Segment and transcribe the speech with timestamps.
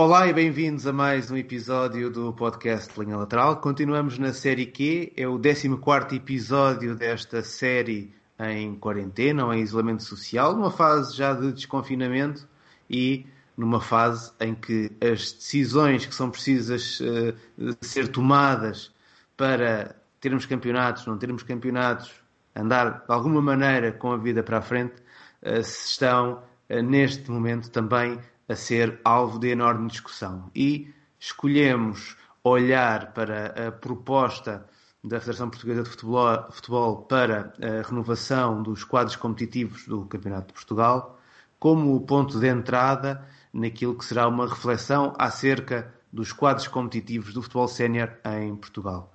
[0.00, 3.56] Olá e bem-vindos a mais um episódio do podcast Linha Lateral.
[3.56, 10.04] Continuamos na série Q, é o 14 episódio desta série em quarentena ou em isolamento
[10.04, 12.46] social, numa fase já de desconfinamento
[12.88, 13.26] e
[13.56, 17.34] numa fase em que as decisões que são precisas uh,
[17.80, 18.94] ser tomadas
[19.36, 22.12] para termos campeonatos, não termos campeonatos,
[22.54, 24.94] andar de alguma maneira com a vida para a frente,
[25.42, 26.40] uh, estão
[26.70, 28.16] uh, neste momento também
[28.48, 30.50] a ser alvo de enorme discussão.
[30.54, 34.66] E escolhemos olhar para a proposta
[35.04, 40.54] da Federação Portuguesa de Futebol, Futebol para a renovação dos quadros competitivos do Campeonato de
[40.54, 41.18] Portugal
[41.58, 47.42] como o ponto de entrada naquilo que será uma reflexão acerca dos quadros competitivos do
[47.42, 49.12] futebol sénior em Portugal.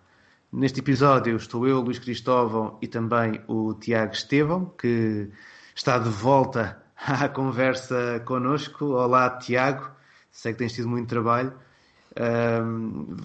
[0.52, 5.31] Neste episódio estou eu, Luís Cristóvão e também o Tiago Estevão, que
[5.76, 8.86] está de volta à conversa connosco.
[8.86, 9.90] Olá, Tiago.
[10.32, 11.54] Sei que tens tido muito trabalho.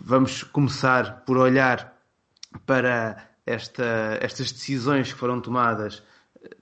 [0.04, 1.96] vamos começar por olhar
[2.66, 6.02] para esta, estas decisões que foram tomadas,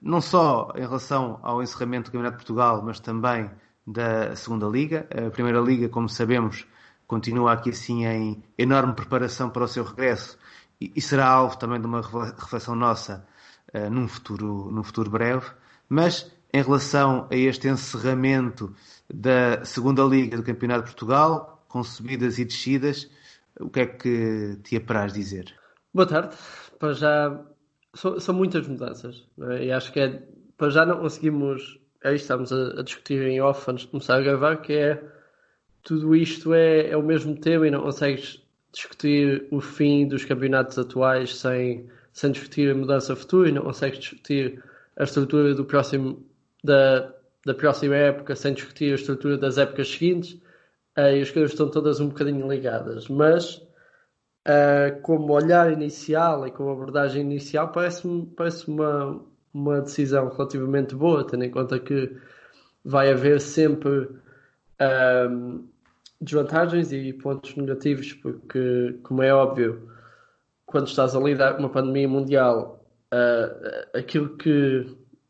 [0.01, 3.49] não só em relação ao encerramento do Campeonato de Portugal, mas também
[3.85, 5.07] da Segunda Liga.
[5.11, 6.67] A Primeira Liga, como sabemos,
[7.07, 10.37] continua aqui assim em enorme preparação para o seu regresso
[10.79, 13.25] e, e será alvo também de uma reflexão nossa
[13.73, 15.45] uh, num, futuro, num futuro breve.
[15.89, 18.73] Mas em relação a este encerramento
[19.11, 23.09] da Segunda Liga do Campeonato de Portugal, com subidas e descidas,
[23.59, 25.53] o que é que te apraz dizer?
[25.93, 26.35] Boa tarde.
[26.79, 27.45] Para já
[27.93, 29.65] são, são muitas mudanças é?
[29.65, 30.23] e acho que é,
[30.57, 31.79] para já não conseguimos.
[32.03, 35.03] Aí estamos a, a, discutir em off antes de começar a gravar, que é
[35.81, 40.77] tudo isto é, é o mesmo tema e não consegues discutir o fim dos campeonatos
[40.77, 44.63] atuais sem, sem discutir a mudança futura e não consegues discutir
[44.95, 46.23] a estrutura do próximo
[46.67, 47.13] da,
[47.45, 50.33] da próxima época sem discutir a estrutura das épocas seguintes
[50.97, 53.07] uh, e as coisas estão todas um bocadinho ligadas.
[53.07, 53.55] Mas,
[54.47, 59.19] uh, como olhar inicial e como abordagem inicial, parece-me parece uma,
[59.53, 62.15] uma decisão relativamente boa, tendo em conta que
[62.83, 65.63] vai haver sempre uh,
[66.19, 69.89] desvantagens e pontos negativos, porque, como é óbvio,
[70.65, 74.85] quando estás a lidar com uma pandemia mundial, uh, aquilo que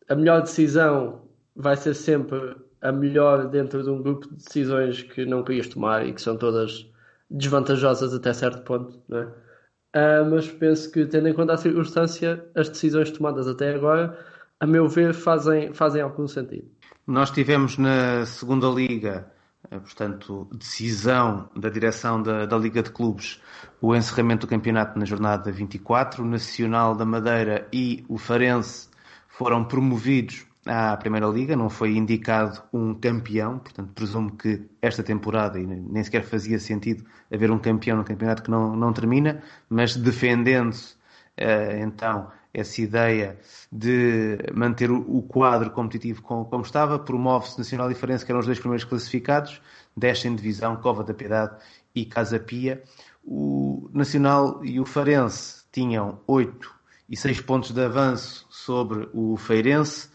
[0.09, 1.26] a melhor decisão
[1.57, 6.06] vai ser sempre a melhor dentro de um grupo de decisões que não querias tomar
[6.06, 6.88] e que são todas
[7.29, 9.47] desvantajosas até certo ponto, não é?
[9.96, 14.17] Uh, mas penso que, tendo em conta a circunstância, as decisões tomadas até agora,
[14.59, 16.69] a meu ver, fazem, fazem algum sentido.
[17.07, 19.31] Nós tivemos na segunda liga,
[19.72, 23.41] eh, portanto, decisão da direção da, da Liga de Clubes,
[23.81, 28.90] o encerramento do campeonato na jornada 24, o Nacional da Madeira e o Farense
[29.28, 35.59] foram promovidos à Primeira Liga, não foi indicado um campeão, portanto presumo que esta temporada,
[35.59, 39.95] e nem sequer fazia sentido haver um campeão no campeonato que não, não termina, mas
[39.95, 40.95] defendendo-se
[41.39, 43.38] uh, então essa ideia
[43.72, 48.84] de manter o, quadro competitivo como, estava, promove-se Nacional Diferença, que eram os dois primeiros
[48.84, 49.61] classificados,
[49.95, 51.55] descem divisão Cova da Piedade
[51.94, 52.81] e Casa Pia.
[53.23, 56.73] O Nacional e o Farense tinham oito
[57.07, 60.09] e seis pontos de avanço sobre o Feirense,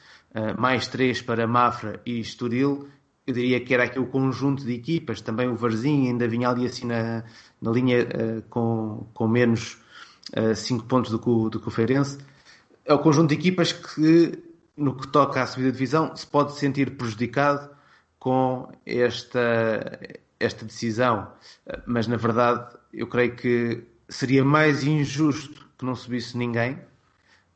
[0.59, 2.89] mais três para Mafra e Estoril.
[3.27, 6.67] Eu diria que era aqui o conjunto de equipas, também o Varzim ainda vinha ali
[6.67, 7.23] assim na,
[7.61, 9.79] na linha uh, com, com menos
[10.37, 12.19] uh, cinco pontos do que, o, do que o Feirense.
[12.85, 14.43] É o conjunto de equipas que,
[14.77, 17.71] no que toca à subida de divisão, se pode sentir prejudicado
[18.19, 20.01] com esta,
[20.41, 21.31] esta decisão.
[21.87, 26.79] Mas, na verdade, eu creio que seria mais injusto que não subisse ninguém,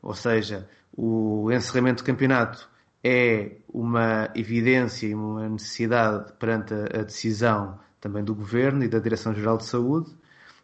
[0.01, 2.67] ou seja, o encerramento do campeonato
[3.03, 9.59] é uma evidência e uma necessidade perante a, decisão também do Governo e da Direção-Geral
[9.59, 10.09] de Saúde.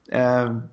[0.08, 0.68] Uh,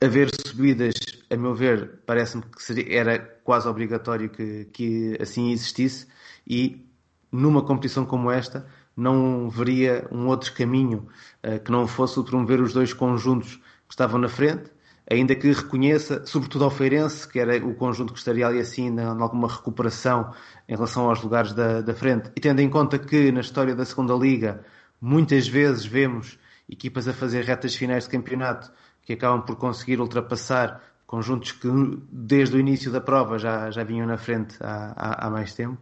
[0.00, 0.94] haver subidas,
[1.30, 6.06] a meu ver, parece-me que seria, era quase obrigatório que, que assim existisse
[6.46, 6.86] e
[7.30, 8.66] numa competição como esta
[8.96, 11.08] não veria um outro caminho
[11.44, 13.56] uh, que não fosse o promover os dois conjuntos
[13.86, 14.73] que estavam na frente
[15.10, 19.00] ainda que reconheça, sobretudo ao Feirense, que era o conjunto que estaria ali assim em
[19.00, 20.32] alguma recuperação
[20.68, 23.84] em relação aos lugares da, da frente, e tendo em conta que na história da
[23.84, 24.64] segunda Liga
[25.00, 28.72] muitas vezes vemos equipas a fazer retas finais de campeonato
[29.02, 31.68] que acabam por conseguir ultrapassar conjuntos que
[32.10, 35.78] desde o início da prova já, já vinham na frente há, há, há mais tempo.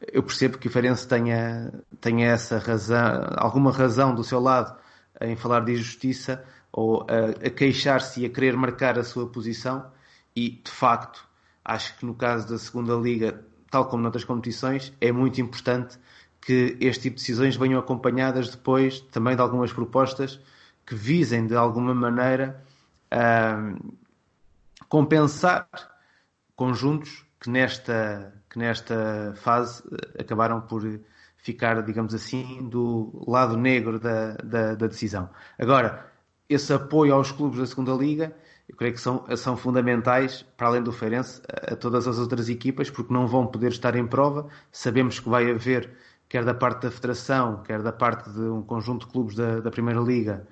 [0.00, 4.78] Eu percebo que o Feirense tenha, tenha essa razão, alguma razão do seu lado
[5.20, 9.90] em falar de injustiça, ou a, a queixar-se e a querer marcar a sua posição
[10.34, 11.26] e, de facto,
[11.64, 15.98] acho que no caso da segunda liga, tal como noutras competições, é muito importante
[16.40, 20.40] que este tipo de decisões venham acompanhadas depois também de algumas propostas
[20.86, 22.64] que visem de alguma maneira
[24.88, 25.68] compensar
[26.56, 29.82] conjuntos que nesta, que nesta fase
[30.18, 30.82] acabaram por
[31.36, 35.30] ficar, digamos assim, do lado negro da, da, da decisão.
[35.58, 36.09] Agora,
[36.50, 38.34] esse apoio aos clubes da segunda liga
[38.70, 42.88] eu creio que são, são fundamentais, para além do Feirense, a, todas as outras equipas,
[42.88, 44.46] porque não vão poder estar em prova.
[44.70, 45.90] Sabemos que vai haver,
[46.28, 49.72] quer da parte da Federação, quer da parte de um conjunto de clubes da, da
[49.72, 50.46] Primeira Liga,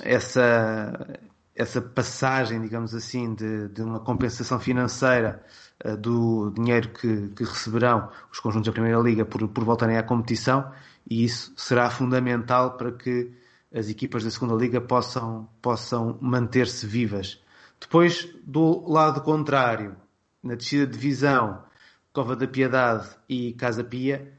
[0.00, 1.20] essa,
[1.54, 5.44] essa passagem, digamos assim, de, de uma compensação financeira
[5.84, 10.02] uh, do dinheiro que, que, receberão os conjuntos da Primeira Liga por, por voltarem à
[10.02, 10.72] competição,
[11.08, 13.30] e isso será fundamental para que
[13.74, 17.42] as equipas da segunda liga possam, possam manter-se vivas.
[17.80, 19.96] Depois, do lado contrário,
[20.42, 21.64] na descida de divisão,
[22.12, 24.32] Cova da Piedade e Casa Pia,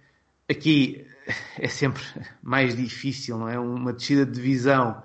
[0.50, 1.08] aqui
[1.58, 2.04] é sempre
[2.42, 3.58] mais difícil, não é?
[3.58, 5.04] Uma descida de divisão,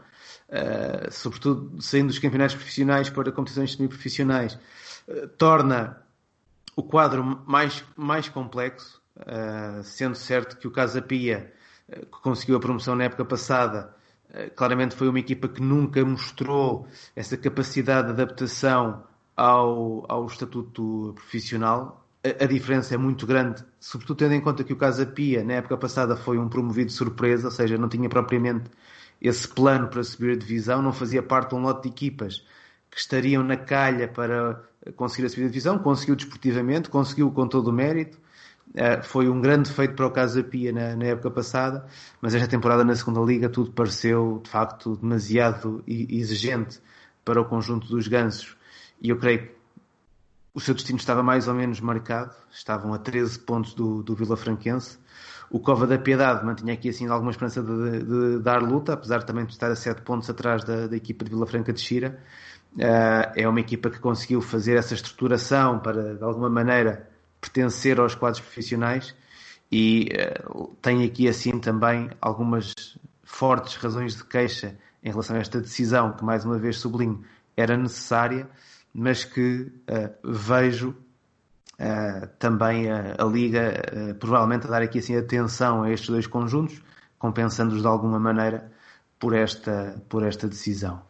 [0.48, 4.58] uh, sobretudo saindo dos campeonatos profissionais para competições semi-profissionais,
[5.08, 6.02] uh, torna
[6.76, 11.52] o quadro mais, mais complexo, uh, sendo certo que o Casa Pia,
[11.90, 13.96] que conseguiu a promoção na época passada,
[14.54, 16.86] claramente foi uma equipa que nunca mostrou
[17.16, 19.02] essa capacidade de adaptação
[19.36, 22.04] ao, ao estatuto profissional.
[22.22, 25.54] A, a, diferença é muito grande, sobretudo tendo em conta que o Casa Pia, na
[25.54, 28.70] época passada, foi um promovido surpresa, ou seja, não tinha propriamente
[29.20, 32.44] esse plano para subir a divisão, não fazia parte de um lote de equipas
[32.90, 34.62] que estariam na calha para
[34.96, 38.18] conseguir a subida de divisão, conseguiu desportivamente, conseguiu com todo o mérito,
[39.02, 41.86] foi um grande feito para o Casa Pia na, na, época passada,
[42.20, 46.80] mas esta temporada na segunda liga tudo pareceu de facto demasiado exigente
[47.24, 48.56] para o conjunto dos gansos
[49.00, 49.58] e eu creio que
[50.54, 54.36] o seu destino estava mais ou menos marcado, estavam a 13 pontos do, do Vila
[54.36, 54.98] Franquense.
[55.50, 59.22] O Cova da Piedade mantinha aqui assim alguma esperança de, de, de dar luta, apesar
[59.22, 62.20] também de estar a 7 pontos atrás da, da equipa de Vila Franca de Xira.
[62.74, 67.07] Uh, é uma equipa que conseguiu fazer essa estruturação para, de alguma maneira,
[67.40, 69.14] pertencer aos quadros profissionais
[69.70, 70.08] e
[70.54, 72.72] uh, tem aqui assim também algumas
[73.22, 77.22] fortes razões de queixa em relação a esta decisão que mais uma vez sublinho
[77.56, 78.48] era necessária
[78.92, 85.82] mas que uh, vejo uh, também a, a Liga provavelmente a dar aqui assim atenção
[85.82, 86.82] a estes dois conjuntos
[87.18, 88.72] compensando-os de alguma maneira
[89.18, 91.02] por esta, por esta decisão.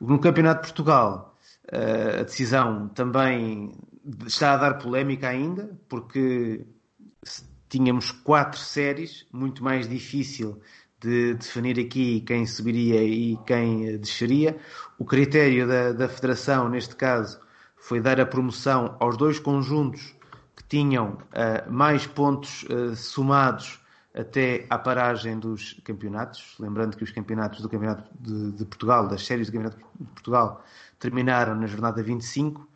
[0.00, 1.28] No Campeonato de Portugal
[1.72, 3.74] a decisão também
[4.26, 6.66] está a dar polémica ainda, porque
[7.68, 10.60] tínhamos quatro séries, muito mais difícil
[11.00, 14.58] de definir aqui quem subiria e quem desceria.
[14.98, 17.38] O critério da, da Federação, neste caso,
[17.76, 20.14] foi dar a promoção aos dois conjuntos
[20.56, 23.80] que tinham uh, mais pontos uh, somados
[24.12, 26.56] até à paragem dos campeonatos.
[26.58, 30.64] Lembrando que os campeonatos do Campeonato de, de Portugal, das séries do Campeonato de Portugal,
[30.98, 32.68] terminaram na jornada 25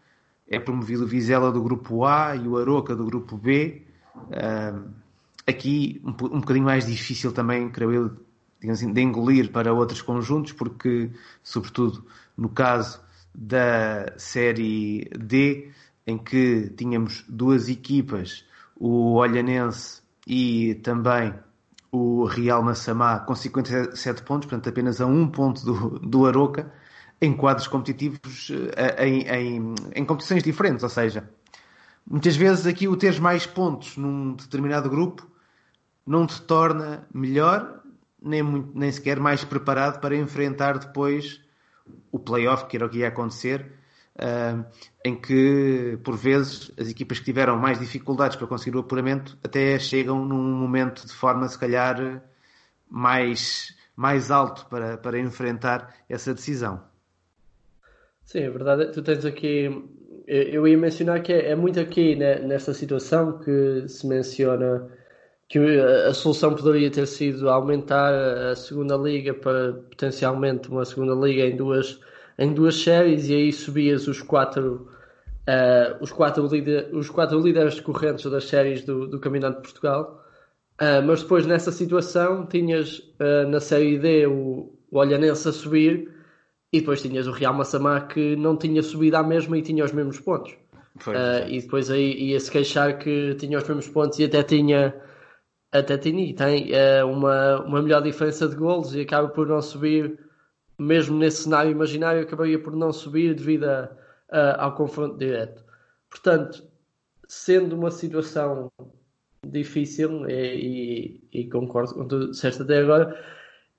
[0.49, 3.82] é promovido o Vizela do grupo A e o Aroca do grupo B.
[5.46, 8.17] Aqui um, um bocadinho mais difícil também, creio
[8.63, 11.11] eu, assim, de engolir para outros conjuntos, porque,
[11.43, 12.05] sobretudo
[12.37, 13.01] no caso
[13.34, 15.70] da Série D,
[16.06, 18.44] em que tínhamos duas equipas,
[18.77, 21.34] o Olhanense e também
[21.91, 26.72] o Real Massamá, com 57 pontos, portanto apenas a um ponto do, do Aroca,
[27.22, 31.31] em quadros competitivos eh, em, em, em competições diferentes, ou seja,
[32.05, 35.24] muitas vezes aqui o teres mais pontos num determinado grupo
[36.05, 37.81] não te torna melhor
[38.20, 41.41] nem, muito, nem sequer mais preparado para enfrentar depois
[42.10, 43.70] o playoff, que era o que ia acontecer,
[44.17, 44.64] uh,
[45.05, 49.79] em que, por vezes, as equipas que tiveram mais dificuldades para conseguir o apuramento até
[49.79, 52.20] chegam num momento de forma, se calhar,
[52.91, 56.92] mais, mais alto para, para enfrentar essa decisão.
[58.24, 58.93] Sim, é verdade.
[58.93, 59.69] Tu tens aqui.
[60.26, 64.88] Eu ia mencionar que é, é muito aqui né, nesta situação que se menciona
[65.48, 71.44] que a solução poderia ter sido aumentar a segunda liga para potencialmente uma segunda liga
[71.44, 72.00] em duas,
[72.38, 74.88] em duas séries e aí subias os quatro,
[75.48, 80.24] uh, os quatro, líder, os quatro líderes correntes das séries do, do Campeonato de Portugal.
[80.81, 86.10] Uh, mas depois nessa situação tinhas uh, na série D o, o Olhanense a subir
[86.72, 89.93] e depois tinhas o Real Massamá que não tinha subido à mesma e tinha os
[89.93, 90.56] mesmos pontos.
[90.96, 94.94] Foi, uh, e depois aí ia-se queixar que tinha os mesmos pontos e até tinha
[95.70, 99.62] até tinha e tem uh, uma, uma melhor diferença de golos e acaba por não
[99.62, 100.19] subir
[100.79, 103.91] mesmo nesse cenário imaginário acabaria por não subir devido a,
[104.31, 105.64] a, ao confronto direto
[106.10, 106.62] portanto
[107.26, 108.70] sendo uma situação
[109.46, 113.19] difícil e, e, e concordo com tudo disseste até agora.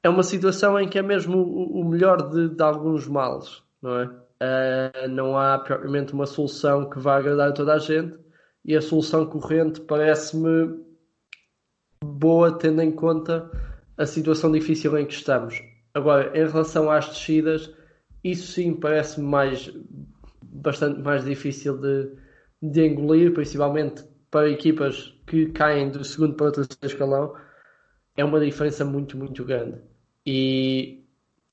[0.03, 3.99] É uma situação em que é mesmo o, o melhor de, de, alguns males, não
[3.99, 4.05] é?
[4.05, 8.19] Uh, não há propriamente uma solução que vá agradar a toda a gente
[8.65, 10.83] e a solução corrente parece-me
[12.03, 13.49] boa tendo em conta
[13.97, 15.61] a situação difícil em que estamos.
[15.93, 17.73] Agora, em relação às descidas,
[18.23, 19.71] isso sim parece-me mais
[20.41, 22.11] bastante mais difícil de,
[22.61, 27.35] de engolir, principalmente para equipas que caem do segundo para o terceiro escalão,
[28.17, 29.92] é uma diferença muito, muito grande.
[30.25, 31.03] E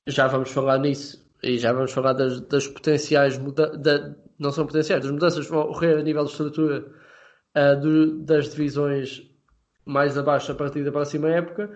[0.07, 5.03] já vamos falar nisso, e já vamos falar das, das potenciais mudanças, não são potenciais,
[5.03, 6.85] das mudanças que vão ocorrer a nível de estrutura
[7.55, 9.29] uh, do, das divisões
[9.85, 11.69] mais abaixo a partir da próxima época,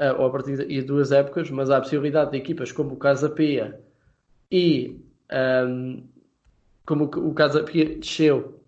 [0.00, 2.96] uh, ou a partir de duas épocas, mas há a possibilidade de equipas como o
[2.96, 3.80] Casa Pia
[4.50, 5.00] e
[5.66, 6.08] um,
[6.86, 8.60] como o Casa Pia desceu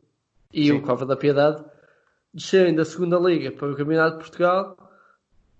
[0.52, 0.72] e Sim.
[0.72, 1.64] o Cova da Piedade
[2.34, 4.76] descerem da segunda liga para o Campeonato de Portugal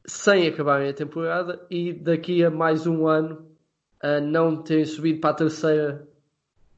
[0.06, 3.46] sem acabarem a temporada e daqui a mais um ano
[4.02, 6.08] a não terem subido para a terceira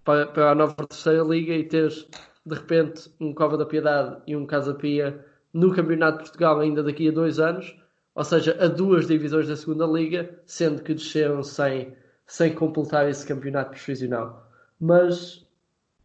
[0.04, 2.08] para, para a nova terceira liga e teres
[2.44, 6.82] de repente um Cova da Piedade e um Casa Pia no Campeonato de Portugal ainda
[6.82, 7.76] daqui a dois anos,
[8.14, 11.94] ou seja, a duas divisões da segunda liga, sendo que desceram sem,
[12.26, 14.50] sem completar esse campeonato profissional.
[14.80, 15.46] Mas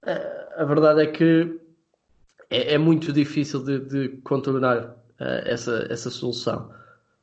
[0.06, 1.60] eh, a verdade é que
[2.50, 6.72] é, é muito difícil de, de contornar uh, essa, essa solução.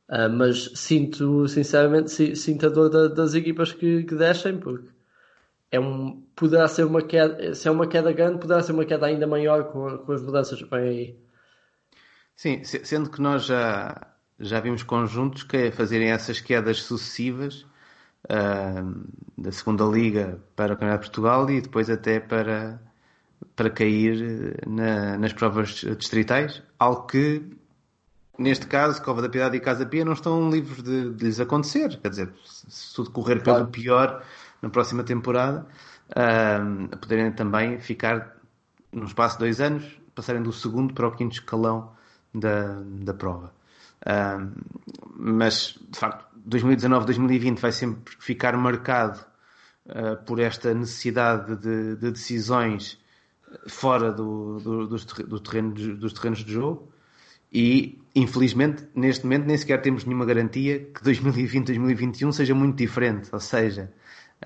[0.09, 4.87] Uh, mas sinto, sinceramente, sinto a dor da, das equipas que, que descem, porque
[5.71, 9.07] é um, poderá ser uma queda, se é uma queda grande, poderá ser uma queda
[9.07, 11.19] ainda maior com, com as mudanças que vêm aí.
[12.35, 17.65] Sim, sendo que nós já, já vimos conjuntos que fazerem essas quedas sucessivas
[18.25, 19.05] uh,
[19.37, 22.79] da segunda liga para o Campeonato de Portugal e depois até para,
[23.55, 27.41] para cair na, nas provas distritais, algo que
[28.37, 31.99] neste caso, Cova da Piedade e Casa Pia não estão livres de, de lhes acontecer.
[32.01, 33.59] Quer dizer, se tudo correr claro.
[33.59, 34.23] pelo pior
[34.61, 35.65] na próxima temporada,
[36.09, 38.35] uh, poderem também ficar
[38.91, 41.91] no espaço de dois anos, passarem do segundo para o quinto escalão
[42.33, 43.53] da, da prova.
[44.01, 44.51] Uh,
[45.15, 49.19] mas, de facto, 2019-2020 vai sempre ficar marcado
[49.87, 52.99] uh, por esta necessidade de, de decisões
[53.67, 56.91] fora do, do, dos, do terreno, dos terrenos de jogo
[57.51, 63.39] e infelizmente neste momento nem sequer temos nenhuma garantia que 2020-2021 seja muito diferente, ou
[63.39, 63.91] seja,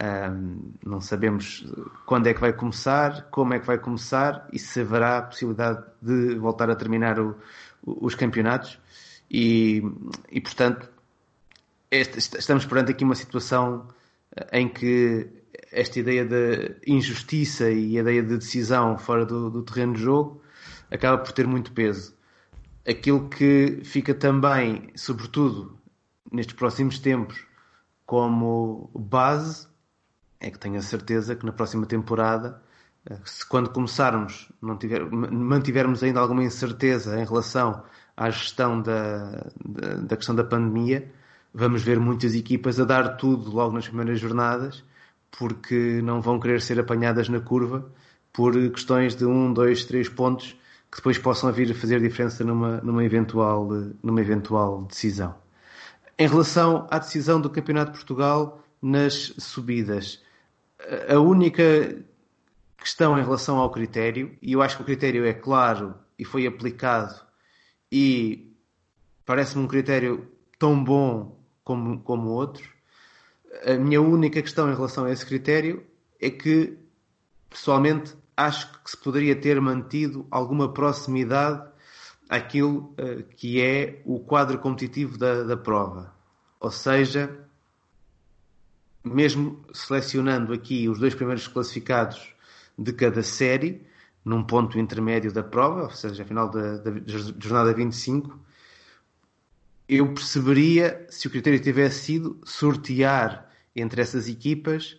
[0.01, 1.65] um, não sabemos
[2.05, 5.83] quando é que vai começar, como é que vai começar e se haverá a possibilidade
[6.01, 7.35] de voltar a terminar o,
[7.83, 8.79] os campeonatos
[9.29, 9.83] e,
[10.31, 10.89] e portanto
[11.91, 13.87] este, estamos perante aqui uma situação
[14.51, 15.27] em que
[15.71, 20.41] esta ideia de injustiça e a ideia de decisão fora do, do terreno de jogo
[20.91, 22.17] acaba por ter muito peso.
[22.89, 25.77] Aquilo que fica também, sobretudo
[26.31, 27.45] nestes próximos tempos,
[28.05, 29.67] como base
[30.39, 32.61] é que tenho a certeza que na próxima temporada,
[33.25, 37.83] se quando começarmos tiver, mantivermos ainda alguma incerteza em relação
[38.17, 41.11] à gestão da, da, da questão da pandemia,
[41.53, 44.83] vamos ver muitas equipas a dar tudo logo nas primeiras jornadas
[45.31, 47.87] porque não vão querer ser apanhadas na curva
[48.33, 50.57] por questões de um, dois, três pontos
[50.91, 53.67] que depois possam vir a fazer diferença numa, numa, eventual,
[54.01, 55.35] numa eventual decisão.
[56.17, 60.21] Em relação à decisão do Campeonato de Portugal nas subidas,
[61.07, 62.03] a única
[62.77, 66.47] questão em relação ao critério, e eu acho que o critério é claro e foi
[66.47, 67.13] aplicado,
[67.91, 68.53] e
[69.25, 70.27] parece-me um critério
[70.57, 72.67] tão bom como, como outros,
[73.65, 75.85] a minha única questão em relação a esse critério
[76.19, 76.77] é que,
[77.49, 81.67] pessoalmente, acho que se poderia ter mantido alguma proximidade
[82.29, 86.13] àquilo uh, que é o quadro competitivo da, da prova.
[86.57, 87.37] Ou seja,
[89.03, 92.33] mesmo selecionando aqui os dois primeiros classificados
[92.77, 93.85] de cada série,
[94.23, 96.91] num ponto intermédio da prova, ou seja, final da, da
[97.39, 98.39] jornada 25,
[99.87, 104.97] eu perceberia, se o critério tivesse sido sortear entre essas equipas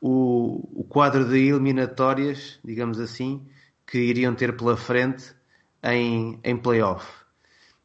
[0.00, 3.46] o, o quadro de eliminatórias, digamos assim,
[3.86, 5.34] que iriam ter pela frente
[5.82, 7.06] em, em playoff.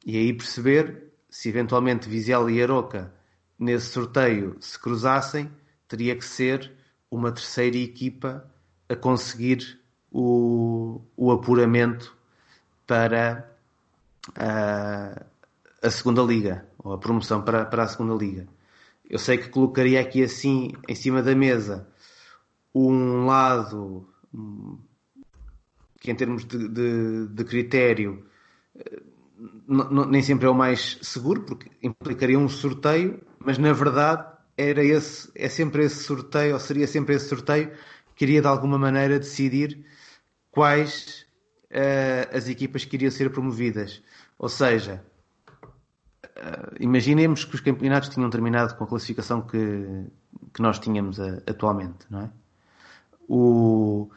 [0.05, 3.12] E aí perceber se eventualmente Vizela e Aroca
[3.57, 5.51] nesse sorteio se cruzassem,
[5.88, 6.72] teria que ser
[7.10, 8.45] uma terceira equipa
[8.88, 9.79] a conseguir
[10.12, 12.15] o, o apuramento
[12.86, 13.51] para
[14.36, 15.24] a,
[15.81, 18.48] a segunda liga, ou a promoção para, para a segunda liga.
[19.10, 21.88] Eu sei que colocaria aqui assim em cima da mesa
[22.75, 24.08] um lado
[26.00, 28.25] que em termos de, de, de critério
[29.67, 34.25] nem sempre é o mais seguro, porque implicaria um sorteio, mas na verdade
[34.58, 37.72] era esse, é sempre esse sorteio, ou seria sempre esse sorteio
[38.15, 39.86] que iria de alguma maneira decidir
[40.51, 41.25] quais
[41.72, 44.01] uh, as equipas que iriam ser promovidas.
[44.39, 45.03] Ou seja,
[46.24, 50.08] uh, imaginemos que os campeonatos tinham terminado com a classificação que,
[50.53, 52.32] que nós tínhamos uh, atualmente, não é?
[53.27, 54.10] O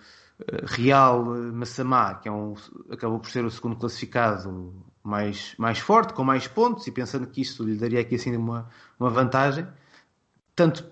[0.65, 2.55] Real Massamá, que é um,
[2.91, 4.73] acabou por ser o segundo classificado
[5.03, 8.69] mais, mais forte, com mais pontos, e pensando que isto lhe daria aqui assim uma,
[9.00, 9.67] uma vantagem,
[10.55, 10.85] tanto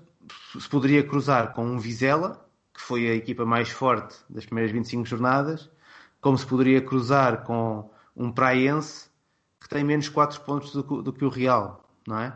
[0.58, 2.44] se poderia cruzar com um Vizela,
[2.74, 5.70] que foi a equipa mais forte das primeiras 25 jornadas,
[6.20, 9.08] como se poderia cruzar com um Praense,
[9.60, 12.28] que tem menos 4 pontos do, do que o Real, não é?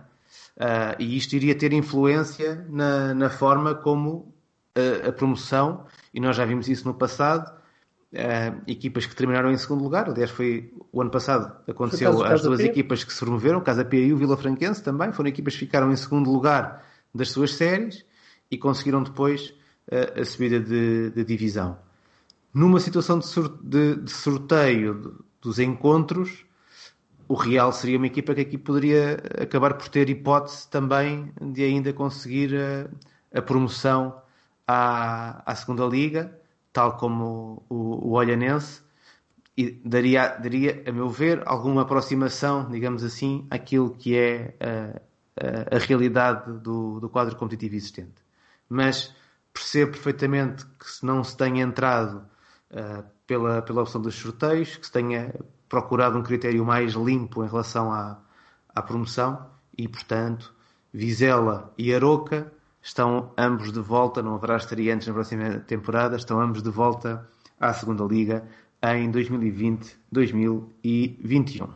[0.56, 4.32] Uh, e isto iria ter influência na, na forma como
[5.04, 7.50] uh, a promoção, e nós já vimos isso no passado,
[8.12, 10.08] uh, equipas que terminaram em segundo lugar.
[10.08, 13.84] Aliás, foi o ano passado aconteceu caso, as duas equipas que se promoveram, o Casa
[13.84, 16.84] Pia e o Vila Franquense também, foram equipas que ficaram em segundo lugar
[17.14, 18.04] das suas séries
[18.50, 19.54] e conseguiram depois
[19.90, 21.78] uh, a subida de, de, divisão.
[22.52, 23.26] Numa situação de,
[23.62, 26.44] de, de sorteio dos encontros,
[27.28, 31.92] o Real seria uma equipa que aqui poderia acabar por ter hipótese também de ainda
[31.92, 34.20] conseguir a, a promoção
[34.70, 36.40] à, à segunda liga
[36.72, 38.82] tal como o, o Olhanense,
[39.56, 45.76] e daria, daria, a meu ver, alguma aproximação, digamos assim, àquilo que é a, a,
[45.76, 48.22] a realidade do, do quadro competitivo existente.
[48.68, 49.14] Mas
[49.52, 52.24] percebo perfeitamente que se não se tenha entrado
[52.70, 55.34] uh, pela, pela opção dos sorteios, que se tenha
[55.68, 58.18] procurado um critério mais limpo em relação à,
[58.68, 60.54] à promoção e, portanto,
[60.92, 66.62] Vizela e Aroca estão ambos de volta, não haverá estreantes na próxima temporada, estão ambos
[66.62, 68.44] de volta à segunda liga
[68.82, 71.68] em 2020-2021.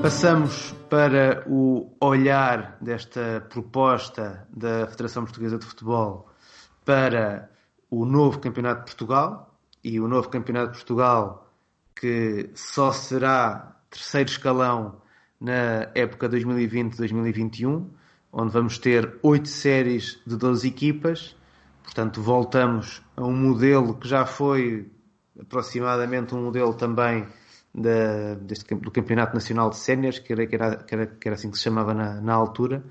[0.00, 6.30] Passamos para o olhar desta proposta da Federação Portuguesa de Futebol
[6.84, 7.50] para
[7.90, 11.48] o novo Campeonato de Portugal e o novo Campeonato de Portugal
[11.94, 15.00] que só será terceiro escalão
[15.40, 17.86] na época 2020-2021,
[18.32, 21.36] onde vamos ter oito séries de 12 equipas.
[21.82, 24.90] Portanto, voltamos a um modelo que já foi
[25.40, 27.26] aproximadamente um modelo também
[27.74, 31.56] da, deste, do Campeonato Nacional de Séniores, que, que, era, que, que era assim que
[31.56, 32.82] se chamava na, na altura,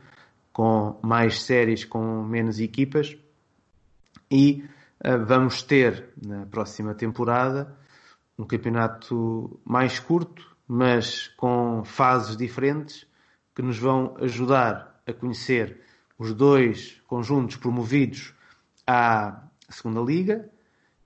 [0.52, 3.18] com mais séries, com menos equipas.
[4.30, 4.64] E
[5.06, 7.76] uh, vamos ter na próxima temporada
[8.38, 13.08] um campeonato mais curto, mas com fases diferentes
[13.56, 15.82] que nos vão ajudar a conhecer
[16.20, 18.34] os dois conjuntos promovidos
[18.86, 20.50] à segunda liga,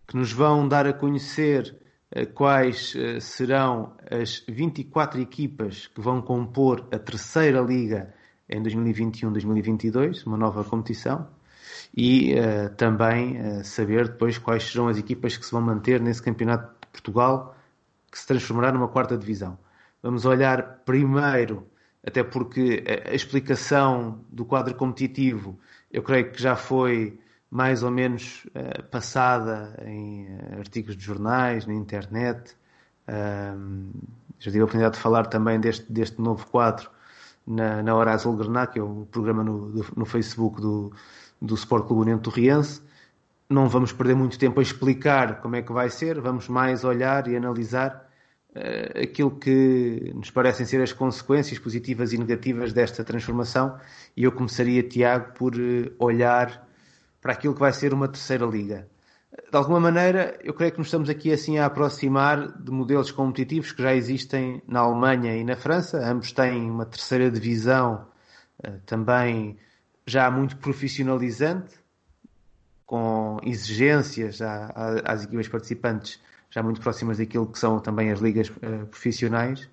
[0.07, 1.80] que nos vão dar a conhecer
[2.33, 8.13] quais eh, serão as 24 equipas que vão compor a terceira liga
[8.49, 11.25] em 2021-2022, uma nova competição,
[11.95, 16.21] e uh, também uh, saber depois quais serão as equipas que se vão manter nesse
[16.21, 17.55] campeonato de Portugal,
[18.11, 19.57] que se transformará numa quarta divisão.
[20.03, 21.65] Vamos olhar primeiro,
[22.05, 25.57] até porque a, a explicação do quadro competitivo,
[25.89, 27.17] eu creio que já foi
[27.51, 32.55] mais ou menos uh, passada em uh, artigos de jornais, na internet.
[33.09, 33.91] Uh,
[34.39, 36.89] já tive a oportunidade de falar também deste, deste novo quadro
[37.45, 40.93] na, na Hora Azul Grená, que é o programa no, do, no Facebook do,
[41.41, 42.81] do Sport Clube União Torriense.
[43.49, 47.27] Não vamos perder muito tempo a explicar como é que vai ser, vamos mais olhar
[47.27, 48.09] e analisar
[48.55, 53.77] uh, aquilo que nos parecem ser as consequências positivas e negativas desta transformação.
[54.15, 55.53] E eu começaria, Tiago, por
[55.99, 56.70] olhar
[57.21, 58.87] para aquilo que vai ser uma terceira liga.
[59.49, 63.71] De alguma maneira, eu creio que nos estamos aqui assim a aproximar de modelos competitivos
[63.71, 66.05] que já existem na Alemanha e na França.
[66.05, 68.07] Ambos têm uma terceira divisão
[68.61, 69.57] eh, também
[70.05, 71.79] já muito profissionalizante,
[72.85, 74.39] com exigências
[75.05, 79.69] às equipas participantes já muito próximas daquilo que são também as ligas eh, profissionais.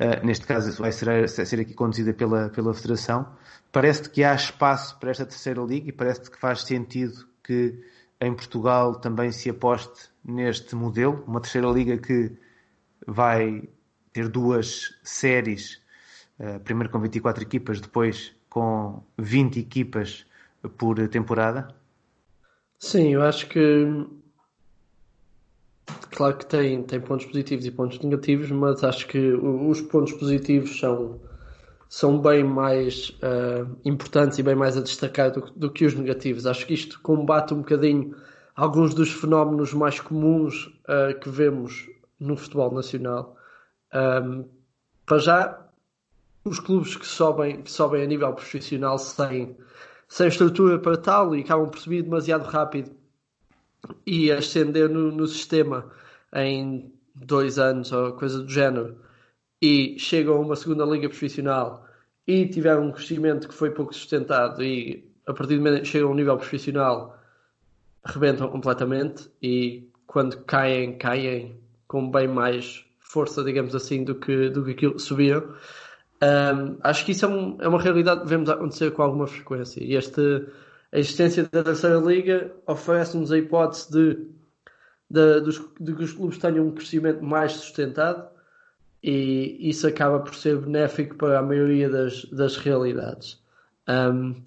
[0.00, 3.28] Uh, neste caso vai ser, ser aqui conduzida pela, pela Federação.
[3.70, 7.78] Parece-te que há espaço para esta terceira liga e parece-te que faz sentido que
[8.20, 12.32] em Portugal também se aposte neste modelo, uma terceira liga que
[13.06, 13.68] vai
[14.12, 15.80] ter duas séries,
[16.38, 20.26] uh, primeiro com 24 equipas, depois com 20 equipas
[20.78, 21.74] por temporada?
[22.78, 24.06] Sim, eu acho que
[26.10, 30.78] claro que tem, tem pontos positivos e pontos negativos, mas acho que os pontos positivos
[30.78, 31.20] são,
[31.88, 36.46] são bem mais uh, importantes e bem mais a destacar do, do, que os negativos.
[36.46, 38.14] Acho que isto combate um bocadinho
[38.54, 43.36] alguns dos fenómenos mais comuns uh, que vemos no futebol nacional.
[43.94, 44.44] Um,
[45.04, 45.68] para já,
[46.44, 49.56] os clubes que sobem, que sobem a nível profissional sem,
[50.08, 53.01] sem estrutura para tal e acabam por subir demasiado rápido
[54.06, 55.90] e ascender no, no sistema
[56.34, 58.96] em dois anos ou coisa do género
[59.60, 61.86] e chegam a uma segunda liga profissional
[62.26, 66.08] e tiveram um crescimento que foi pouco sustentado e a partir do momento que chegam
[66.08, 67.18] a um nível profissional
[68.04, 74.64] rebentam completamente e quando caem, caem com bem mais força, digamos assim, do que, do
[74.64, 75.54] que aquilo que subiram.
[76.22, 79.82] Um, acho que isso é, um, é, uma realidade que vemos acontecer com alguma frequência.
[79.82, 80.46] E este,
[80.92, 84.14] a existência da terceira liga oferece-nos a hipótese de,
[85.08, 88.28] de, de, de, que os clubes tenham um crescimento mais sustentado
[89.02, 93.42] e isso acaba por ser benéfico para a maioria das, das realidades.
[93.88, 94.42] Um,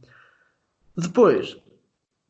[0.95, 1.57] depois,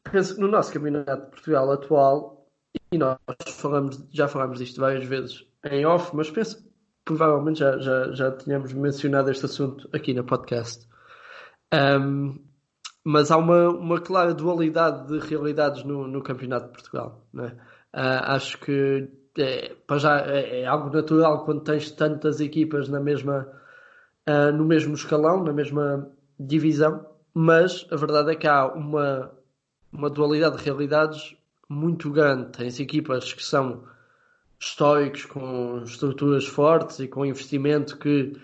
[0.04, 2.48] penso que no nosso campeonato de Portugal atual,
[2.92, 3.18] e nós
[3.58, 6.70] falamos, já falámos disto várias vezes em off, mas penso que
[7.04, 10.88] provavelmente já, já, já tínhamos mencionado este assunto aqui no podcast.
[11.74, 12.40] Um,
[13.08, 17.24] mas há uma, uma clara dualidade de realidades no, no Campeonato de Portugal.
[17.32, 17.56] Né?
[17.94, 23.00] Uh, acho que é, para já é, é, algo natural quando tens tantas equipas na
[23.00, 23.48] mesma,
[24.28, 29.32] uh, no mesmo escalão, na mesma divisão, mas a verdade é que há uma,
[29.94, 31.38] uma dualidade de realidades
[31.70, 32.54] muito grande.
[32.58, 33.84] Tens equipas que são
[34.60, 38.36] históricos, com estruturas fortes e com investimento que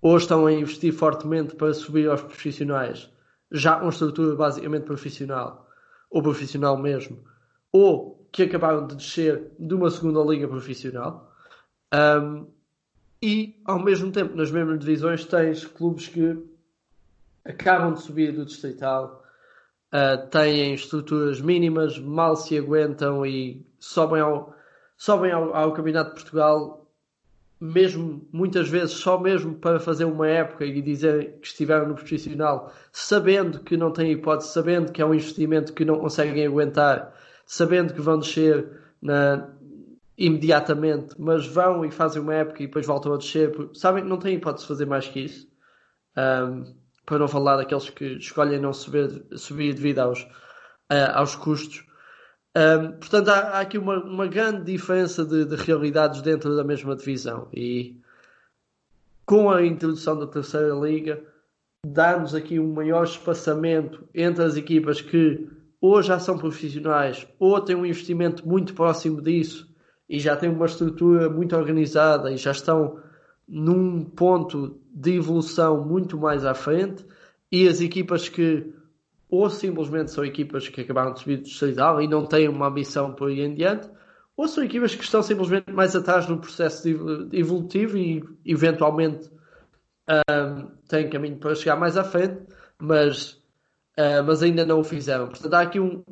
[0.00, 3.11] ou estão a investir fortemente para subir aos profissionais
[3.52, 5.68] já uma estrutura basicamente profissional,
[6.10, 7.22] ou profissional mesmo,
[7.70, 11.32] ou que acabaram de descer de uma segunda liga profissional.
[11.94, 12.46] Um,
[13.22, 16.36] e, ao mesmo tempo, nas mesmas divisões, tens clubes que
[17.44, 19.22] acabam de subir do distrital,
[19.92, 24.54] uh, têm estruturas mínimas, mal se aguentam e sobem ao,
[24.96, 26.81] sobem ao, ao Campeonato de Portugal
[27.62, 32.72] mesmo muitas vezes só mesmo para fazer uma época e dizer que estiveram no profissional,
[32.90, 37.14] sabendo que não têm hipótese, sabendo que é um investimento que não conseguem aguentar,
[37.46, 38.68] sabendo que vão descer
[39.00, 39.48] na,
[40.18, 44.18] imediatamente, mas vão e fazem uma época e depois voltam a descer, sabem que não
[44.18, 45.46] têm hipótese de fazer mais que isso.
[46.16, 46.74] Um,
[47.06, 51.84] para não falar daqueles que escolhem não subir, subir devido aos, uh, aos custos.
[52.56, 56.94] Um, portanto, há, há, aqui uma, uma grande diferença de, de, realidades dentro da mesma
[56.94, 57.48] divisão.
[57.52, 57.98] E
[59.24, 61.22] com a introdução da terceira liga
[61.84, 65.48] dá-nos aqui um maior espaçamento entre as equipas que
[65.80, 69.68] ou já são profissionais ou têm um investimento muito próximo disso
[70.08, 73.00] e já têm uma estrutura muito organizada e já estão
[73.48, 77.04] num ponto de evolução muito mais à frente.
[77.50, 78.72] E as equipas que
[79.32, 83.14] ou simplesmente são equipas que acabaram de subir do distrital e não têm uma ambição
[83.14, 83.88] por aí em diante,
[84.36, 86.86] ou são equipas que estão simplesmente mais atrás no processo
[87.32, 89.30] evolutivo e eventualmente
[90.06, 92.42] um, têm caminho para chegar mais à frente,
[92.78, 93.32] mas,
[93.98, 95.28] uh, mas ainda não o fizeram.
[95.28, 96.04] Portanto, há aqui um.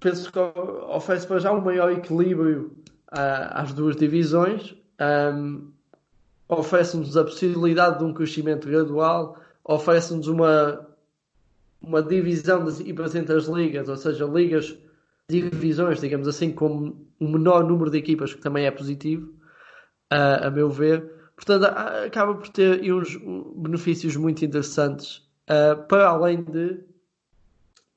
[0.00, 2.74] Penso que oferece para já um maior equilíbrio
[3.12, 4.74] uh, às duas divisões,
[5.34, 5.72] um,
[6.48, 10.85] oferece-nos a possibilidade de um crescimento gradual, oferece-nos uma
[11.80, 14.76] uma divisão das equipas entre as ligas, ou seja, ligas,
[15.28, 19.32] divisões, digamos assim, com um menor número de equipas, que também é positivo,
[20.12, 21.12] uh, a meu ver.
[21.34, 23.16] Portanto, acaba por ter uns
[23.56, 25.18] benefícios muito interessantes,
[25.50, 26.80] uh, para além de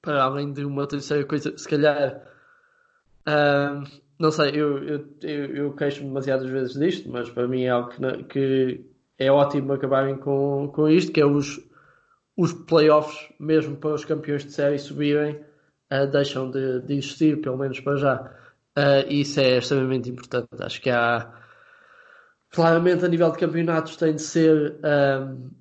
[0.01, 2.23] para além de uma terceira coisa, se calhar
[3.27, 3.83] uh,
[4.19, 7.89] não sei, eu, eu, eu, eu queixo demasiadas vezes disto, mas para mim é algo
[7.89, 8.85] que, que
[9.17, 11.57] é ótimo acabarem com, com isto, que é os,
[12.39, 15.35] os playoffs, mesmo para os campeões de série subirem,
[15.91, 18.15] uh, deixam de, de, existir, pelo menos para já.
[18.77, 20.47] Uh, isso é extremamente importante.
[20.61, 21.33] Acho que há.
[22.51, 24.79] Claramente, a nível de campeonatos, tem de ser.
[24.81, 25.51] Um,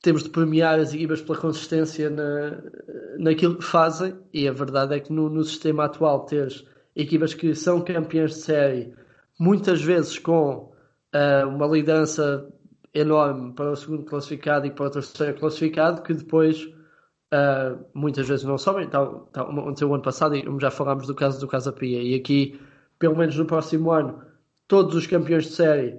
[0.00, 2.58] temos de premiar as equipas pela consistência na,
[3.18, 6.64] naquilo que fazem, e a verdade é que no, no sistema atual, teres
[6.96, 8.94] equipas que são campeãs de série,
[9.38, 10.72] muitas vezes com
[11.14, 12.50] uh, uma liderança
[12.94, 16.64] enorme para o segundo classificado e para o terceiro classificado, que depois
[17.32, 18.88] uh, muitas vezes não sobem.
[18.88, 22.02] Tal, tal, aconteceu o ano passado e já falámos do caso do Casa Pia.
[22.02, 22.60] E aqui,
[22.98, 24.22] pelo menos no próximo ano,
[24.68, 25.90] todos os campeões de série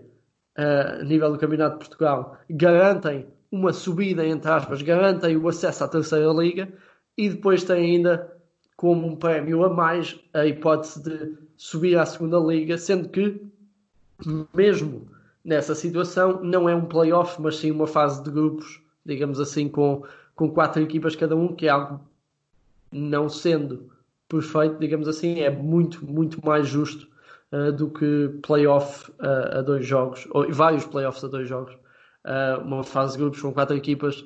[0.57, 5.83] uh, a nível do Campeonato de Portugal garantem uma subida, entre aspas, garantem o acesso
[5.83, 6.71] à terceira liga
[7.15, 8.35] e depois tem ainda
[8.75, 13.41] como um prémio a mais a hipótese de subir à segunda liga, sendo que
[14.53, 15.07] mesmo
[15.43, 20.03] nessa situação não é um playoff, mas sim uma fase de grupos, digamos assim, com,
[20.35, 21.99] com quatro equipas cada um, que é algo
[22.91, 23.91] não sendo
[24.29, 27.07] perfeito, digamos assim, é muito, muito mais justo
[27.51, 31.73] uh, do que playoff uh, a dois jogos, ou vários playoffs a dois jogos.
[32.25, 34.25] Uh, uma fase de grupos com quatro equipas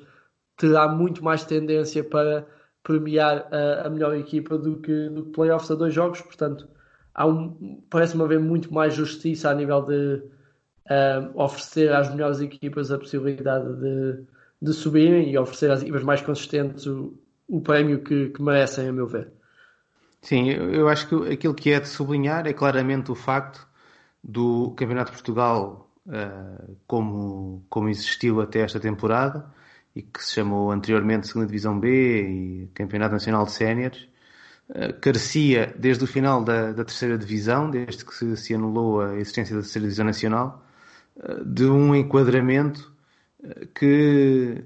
[0.56, 2.46] terá muito mais tendência para
[2.82, 3.48] premiar
[3.84, 6.66] a, melhor equipa do que, do playoffs a dois jogos, portanto,
[7.20, 10.22] um, parece-me haver muito mais justiça a nível de
[11.34, 14.24] oferecer às melhores equipas a possibilidade de,
[14.60, 18.92] de subirem e oferecer às equipas mais consistentes o, o prémio que, que merecem, a
[18.92, 19.30] meu ver.
[20.20, 23.66] Sim, eu acho que aquilo que é de sublinhar é claramente o facto
[24.22, 29.46] do Campeonato de Portugal uh, como, como existiu até esta temporada
[29.94, 34.08] e que se chamou anteriormente Segunda Divisão B e Campeonato Nacional de Séniores,
[34.70, 39.16] uh, carecia desde o final da, da terceira divisão, desde que se, se, anulou a
[39.16, 40.67] existência da terceira divisão nacional, uh,
[41.44, 42.92] de um enquadramento
[43.74, 44.62] que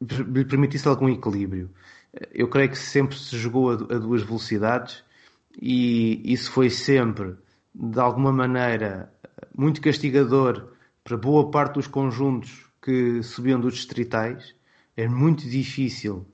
[0.00, 1.70] lhe permitisse algum equilíbrio
[2.32, 5.04] eu creio que sempre se jogou a, duas velocidades
[5.60, 7.34] e isso foi sempre,
[7.74, 9.12] de alguma maneira,
[9.54, 10.68] muito castigador
[11.02, 14.54] para boa parte dos conjuntos que subiam dos distritais.
[14.96, 16.26] É muito difícil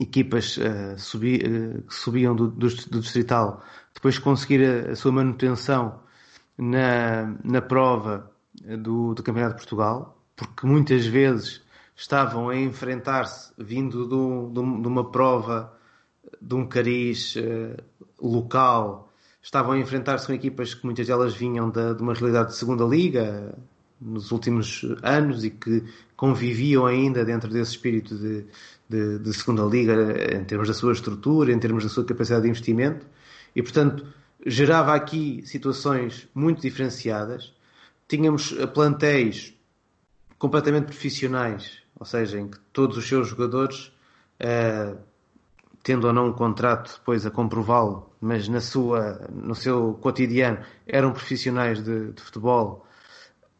[0.00, 3.62] equipas uh, subi, uh, que subiam do, do, do, distrital
[3.94, 6.00] depois conseguir a, a, sua manutenção
[6.58, 8.30] na, na prova
[8.78, 11.62] do, do Campeonato de Portugal, porque muitas vezes
[11.94, 15.72] estavam a enfrentar-se vindo de, um, de, uma prova
[16.40, 17.76] de um cariz uh,
[18.20, 22.56] local, estavam a enfrentar-se com equipas que muitas delas vinham de, de uma realidade de
[22.56, 23.56] segunda liga
[24.00, 25.82] nos últimos anos e que
[26.16, 28.44] conviviam ainda dentro desse espírito de,
[28.88, 29.94] de, de, segunda liga
[30.36, 33.06] em termos da sua estrutura, em termos da sua capacidade de investimento
[33.54, 34.06] e, portanto,
[34.44, 37.54] gerava aqui situações muito diferenciadas.
[38.08, 39.54] Tínhamos plantéis
[40.38, 43.92] completamente profissionais ou seja, em que todos os seus jogadores,
[44.40, 44.98] uh,
[45.82, 51.12] tendo ou não um contrato depois a comprová-lo, mas na sua, no seu cotidiano eram
[51.12, 52.86] profissionais de, de futebol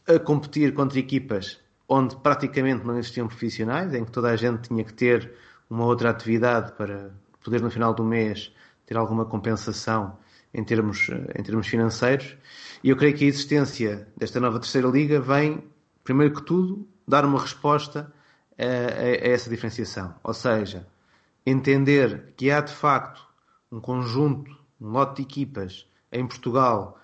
[0.07, 4.85] a competir contra equipas onde praticamente não existiam profissionais, em que toda a gente tinha
[4.85, 5.33] que ter
[5.71, 7.11] uma outra atividade para
[7.43, 8.53] poder no final do mês
[8.85, 10.19] ter alguma compensação
[10.57, 12.35] em termos, em termos financeiros.
[12.83, 15.63] E eu creio que a existência desta nova terceira liga vem,
[16.03, 18.11] primeiro que tudo, dar uma resposta
[18.59, 20.15] a, a, essa diferenciação.
[20.25, 20.87] Ou seja,
[21.45, 23.23] entender que há de facto
[23.71, 26.99] um conjunto, um lote de equipas em Portugal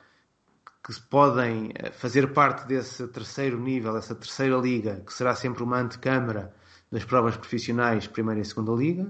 [0.83, 5.79] que podem eh, fazer parte desse terceiro nível, essa terceira liga, que será sempre uma
[5.79, 6.53] antecâmara
[6.91, 9.05] das provas profissionais, primeira e segunda liga,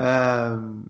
[0.00, 0.84] uh,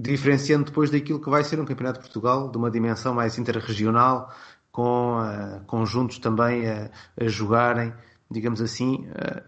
[0.00, 4.32] diferenciando depois daquilo que vai ser um campeonato de Portugal, de uma dimensão mais interregional,
[4.70, 7.92] com uh, conjuntos também a, a jogarem
[8.30, 9.42] digamos assim, eh,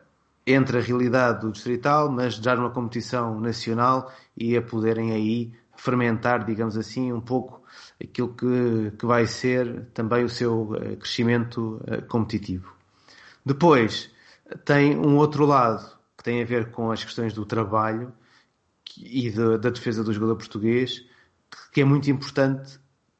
[0.46, 6.44] entre a realidade do distrital, mas dar uma competição nacional e a poderem aí fermentar,
[6.44, 7.62] digamos assim, um pouco
[8.02, 12.72] aquilo que, que vai ser também o seu eh, crescimento competitivo.
[13.44, 14.10] Depois,
[14.64, 18.12] tem um outro lado que tem a ver com as questões do trabalho
[18.98, 21.04] e da defesa do jogador português,
[21.72, 22.78] que é muito importante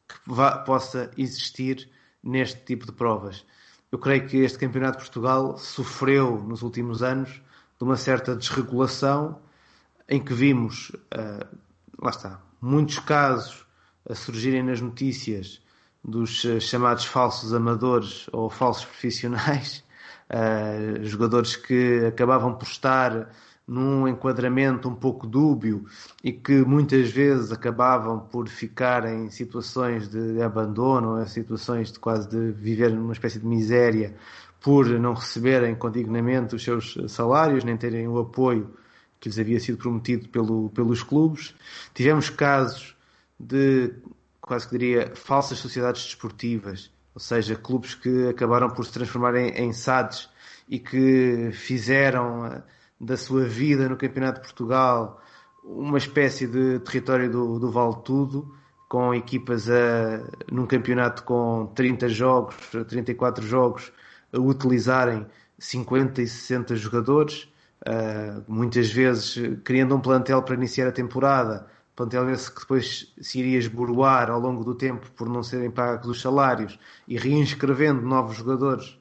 [0.09, 1.89] que vá, possa existir
[2.23, 3.45] neste tipo de provas.
[3.91, 9.41] Eu creio que este Campeonato de Portugal sofreu nos últimos anos de uma certa desregulação
[10.09, 11.59] em que vimos, uh,
[12.01, 13.65] lá está, muitos casos
[14.09, 15.61] a surgirem nas notícias
[16.05, 19.85] dos uh, chamados falsos amadores ou falsos profissionais,
[20.31, 23.31] uh, jogadores que acabavam por estar
[23.71, 25.87] num enquadramento um pouco dúbio
[26.25, 32.29] e que muitas vezes acabavam por ficar em situações de abandono, em situações de quase
[32.29, 34.17] de viver numa espécie de miséria
[34.61, 38.75] por não receberem condignamente os seus salários, nem terem o apoio
[39.21, 41.55] que lhes havia sido prometido pelo, pelos clubes.
[41.95, 42.97] Tivemos casos
[43.39, 43.95] de,
[44.41, 49.73] quase que diria, falsas sociedades desportivas, ou seja, clubes que acabaram por se transformar em,
[49.73, 50.29] SADs
[50.69, 52.61] e que fizeram
[53.01, 55.21] da sua vida no Campeonato de Portugal
[55.65, 58.55] uma espécie de território do, do Vale Tudo,
[58.89, 62.57] com equipas a, num campeonato com 30 jogos,
[62.89, 63.93] 34 jogos,
[64.33, 65.27] a utilizarem
[65.59, 67.49] 50 e 60 jogadores,
[67.87, 73.39] uh, muitas vezes criando um plantel para iniciar a temporada, plantel esse que depois se
[73.39, 78.37] iria esboroar ao longo do tempo por não serem pagos os salários e reinscrevendo novos
[78.37, 78.99] jogadores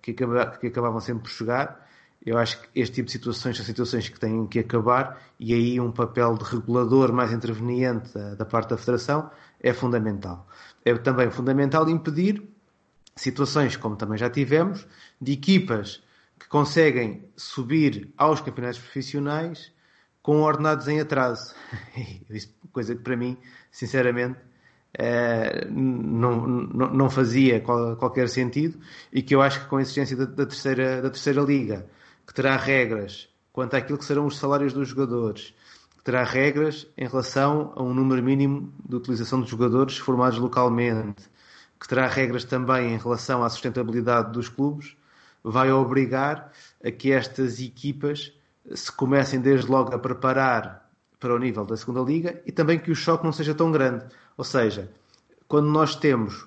[0.00, 1.87] que, acaba, que acabavam sempre por chegar
[2.28, 5.80] Eu acho que este tipo de situações são situações que têm que acabar e aí
[5.80, 10.46] um papel de regulador mais interveniente da, da parte da Federação é fundamental.
[10.84, 12.46] É também fundamental impedir
[13.16, 14.86] situações, como também já tivemos,
[15.18, 16.02] de equipas
[16.38, 19.72] que conseguem subir aos campeonatos profissionais
[20.20, 21.54] com ordenados em atraso.
[22.70, 23.38] Coisa que para mim,
[23.70, 24.38] sinceramente,
[24.92, 28.78] eh, não, não, fazia qualquer sentido
[29.10, 31.86] e que eu acho que com a existência da, terceira, da terceira liga,
[32.28, 35.54] que terá regras quanto àquilo que serão os salários dos jogadores,
[35.96, 41.22] que terá regras em relação a um número mínimo de utilização de jogadores formados localmente,
[41.80, 44.94] que terá regras também em relação à sustentabilidade dos clubes,
[45.42, 46.52] vai obrigar
[46.84, 48.30] a que estas equipas
[48.74, 50.86] se comecem desde logo a preparar
[51.18, 54.04] para o nível da segunda liga e também que o choque não seja tão grande.
[54.36, 54.90] Ou seja,
[55.48, 56.46] quando nós temos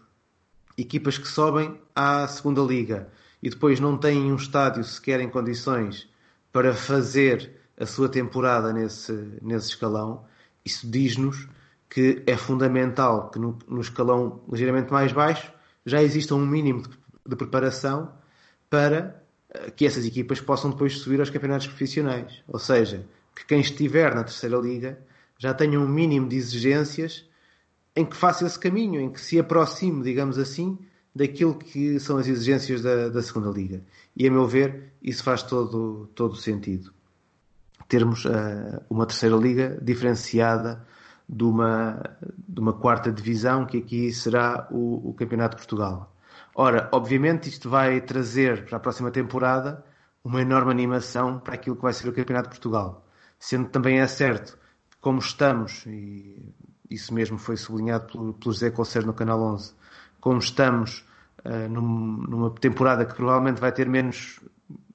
[0.77, 3.09] equipas que sobem à segunda liga
[3.41, 6.09] e depois não têm um estádio sequer em condições
[6.51, 10.23] para fazer a sua temporada nesse, nesse escalão,
[10.63, 11.47] isso diz-nos
[11.89, 15.51] que é fundamental que no, no, escalão ligeiramente mais baixo
[15.85, 16.89] já exista um mínimo de,
[17.27, 18.13] de preparação
[18.69, 22.43] para eh, que essas equipas possam depois subir aos campeonatos profissionais.
[22.47, 24.99] Ou seja, que quem estiver na terceira liga
[25.37, 27.25] já tenha um mínimo de exigências
[27.95, 30.77] em que faça esse caminho, em que se aproxime, digamos assim,
[31.13, 33.81] daquilo que são as exigências da, da segunda liga.
[34.15, 36.93] E a meu ver, isso faz todo todo sentido.
[37.87, 40.85] Termos uh, uma terceira liga diferenciada
[41.27, 46.13] de uma, de uma quarta divisão, que aqui será o, o Campeonato de Portugal.
[46.53, 49.83] Ora, obviamente isto vai trazer para a próxima temporada
[50.23, 53.05] uma enorme animação para aquilo que vai ser o Campeonato de Portugal.
[53.39, 54.57] Sendo também é certo,
[54.99, 56.53] como estamos, e
[56.89, 59.73] isso mesmo foi sublinhado pelo, José Concer no Canal 11,
[60.21, 61.03] como estamos
[61.43, 64.39] uh, num, numa temporada que provavelmente vai ter menos,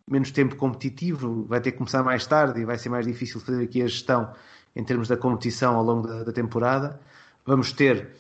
[0.09, 3.65] menos tempo competitivo, vai ter que começar mais tarde e vai ser mais difícil fazer
[3.65, 4.33] aqui a gestão
[4.75, 7.01] em termos da competição ao longo da, da temporada.
[7.45, 8.11] Vamos ter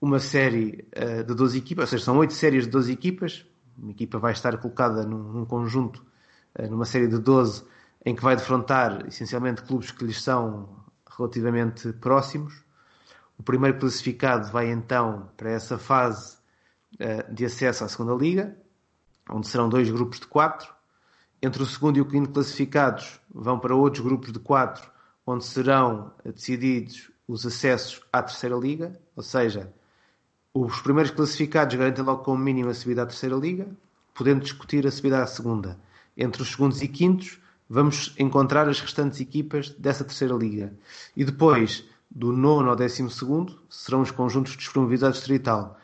[0.00, 3.46] uma série uh, de 12 equipas, ou seja, são 8 séries de 12 equipas.
[3.78, 6.04] Uma equipa vai estar colocada num, num conjunto,
[6.58, 7.64] uh, numa série de 12,
[8.04, 10.68] em que vai defrontar essencialmente clubes que lhes são
[11.16, 12.62] relativamente próximos.
[13.38, 16.41] O primeiro classificado vai então para essa fase
[17.32, 18.56] de acesso à segunda liga,
[19.28, 20.72] onde serão dois grupos de quatro.
[21.40, 24.90] Entre o segundo e o quinto classificados vão para outros grupos de quatro,
[25.26, 29.72] onde serão decididos os acessos à terceira liga, ou seja,
[30.54, 33.66] os primeiros classificados garantem logo como mínimo a subida à terceira liga,
[34.14, 35.78] podendo discutir a subida à segunda.
[36.16, 40.74] Entre os segundos e quintos, vamos encontrar as restantes equipas dessa terceira liga.
[41.16, 45.80] E depois, do nono ao décimo segundo, serão os conjuntos despromovidos à distrital.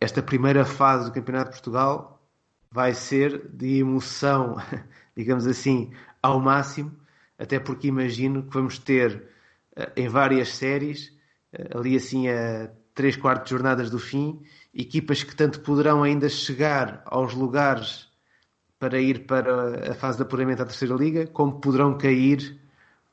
[0.00, 2.22] Esta primeira fase do Campeonato de Portugal
[2.70, 4.56] vai ser de emoção,
[5.16, 6.92] digamos assim, ao máximo,
[7.38, 9.28] até porque imagino que vamos ter
[9.76, 11.12] eh, em várias séries,
[11.52, 14.42] eh, ali assim a três quartos jornadas do fim,
[14.74, 18.08] equipas que tanto poderão ainda chegar aos lugares
[18.78, 22.60] para ir para a fase de apuramento à terceira liga, como poderão cair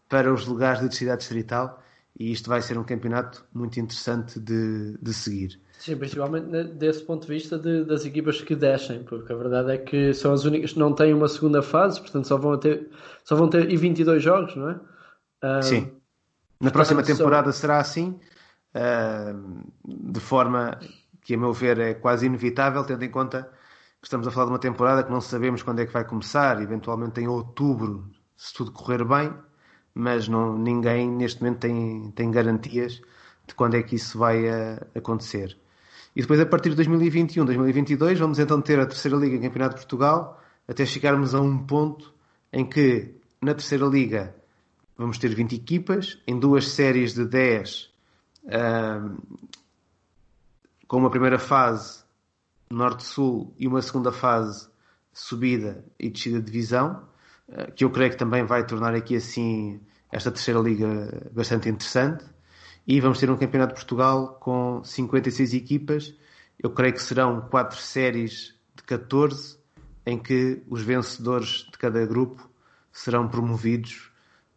[0.09, 1.83] para os lugares de descida distrital
[2.19, 5.59] e isto vai ser um campeonato muito interessante de, de seguir.
[5.79, 9.77] Sim, principalmente desse ponto de vista de, das equipas que descem, porque a verdade é
[9.77, 12.89] que são as únicas que não têm uma segunda fase, portanto só vão ter,
[13.23, 14.79] só vão ter e 22 jogos, não é?
[15.43, 15.91] Uh, Sim.
[16.59, 18.19] Na próxima temporada será assim
[19.85, 20.77] de forma
[21.21, 23.43] que, a meu ver, é quase inevitável, tendo em conta
[24.01, 26.61] que estamos a falar de uma temporada que não sabemos quando é que vai começar,
[26.61, 29.33] eventualmente em outubro, se tudo correr bem,
[29.93, 33.01] mas não, ninguém neste momento tem, tem garantias
[33.47, 35.57] de quando é que isso vai uh, acontecer.
[36.15, 39.75] E depois, a partir de 2021, 2022, vamos então ter a terceira Liga em Campeonato
[39.75, 42.13] de Portugal, até chegarmos a um ponto
[42.53, 44.35] em que na terceira Liga
[44.97, 47.93] vamos ter 20 equipas, em duas séries de 10
[50.87, 52.03] com uma primeira fase
[52.69, 54.69] norte-sul e uma segunda fase
[55.11, 57.07] subida e descida de divisão,
[57.49, 59.79] uh, que eu creio que também vai tornar aqui assim
[60.11, 62.25] esta terceira liga bastante interessante.
[62.87, 66.15] E vamos ter um campeonato de Portugal com 56 equipas.
[66.61, 69.57] Eu creio que serão quatro séries de 14
[70.05, 72.47] em que os vencedores de cada grupo
[72.91, 74.11] serão promovidos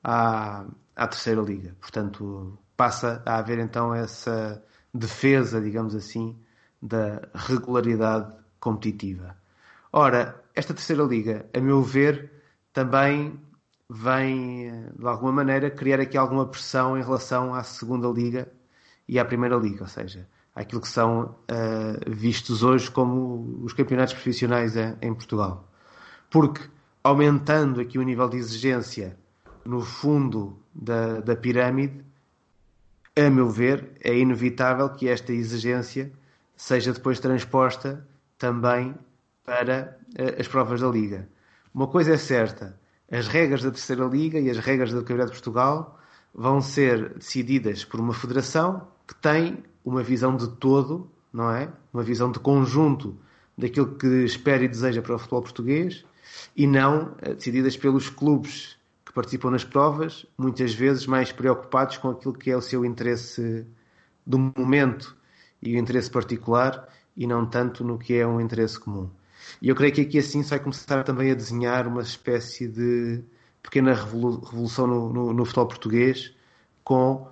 [0.05, 1.74] à, à terceira liga.
[1.81, 4.62] Portanto, passa a haver então essa
[4.93, 6.39] defesa, digamos assim,
[6.81, 9.37] da regularidade competitiva.
[9.93, 12.31] Ora, esta terceira liga, a meu ver,
[12.72, 13.41] também
[13.91, 18.51] vem, de alguma maneira, criar aqui alguma pressão em relação à segunda liga
[19.09, 24.12] e à primeira liga, ou seja, aquilo que são uh, vistos hoje como os campeonatos
[24.12, 25.66] profissionais em, Portugal.
[26.30, 26.61] Porque,
[27.03, 29.16] aumentando aqui o nível de exigência
[29.64, 32.05] no fundo da, da pirâmide,
[33.16, 36.12] a meu ver, é inevitável que esta exigência
[36.55, 38.95] seja depois transposta também
[39.45, 41.26] para uh, as provas da Liga.
[41.72, 42.78] Uma coisa é certa,
[43.11, 45.98] as regras da Terceira Liga e as regras do Campeonato de Portugal
[46.34, 51.72] vão ser decididas por uma federação que tem uma visão de todo, não é?
[51.92, 53.16] Uma visão de conjunto
[53.56, 56.04] daquilo que espera e deseja para o futebol português
[56.54, 62.11] e não uh, decididas pelos clubes que participam nas provas, muitas vezes mais preocupados com
[62.11, 63.66] aquilo que é o seu interesse
[64.26, 65.16] do momento
[65.62, 66.86] e o interesse particular
[67.16, 69.09] e não tanto no que é um interesse comum.
[69.61, 73.22] E eu creio que aqui assim se vai começar também a desenhar uma espécie de
[73.62, 76.34] pequena revolução no, no, no futebol português
[76.84, 77.28] com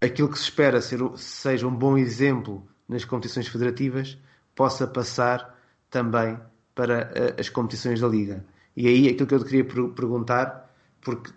[0.00, 4.18] aquilo que se espera ser, seja um bom exemplo nas competições federativas
[4.54, 5.58] possa passar
[5.88, 6.38] também
[6.74, 8.44] para eh, as competições da Liga.
[8.76, 11.32] E aí aquilo que eu te queria perguntar porque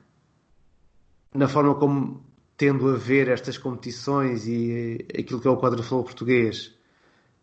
[1.34, 2.24] na forma como
[2.58, 6.76] tendo a ver estas competições e aquilo que é o quadro de futebol português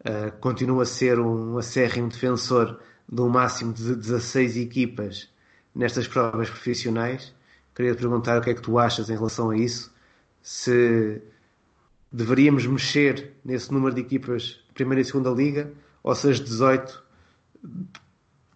[0.00, 5.28] uh, continua a ser um acérrimo defensor de um máximo de 16 equipas
[5.74, 7.34] nestas provas profissionais.
[7.74, 9.92] Queria te perguntar o que é que tu achas em relação a isso.
[10.42, 11.20] Se
[12.12, 15.72] deveríamos mexer nesse número de equipas primeira e segunda liga
[16.02, 17.02] ou se as 18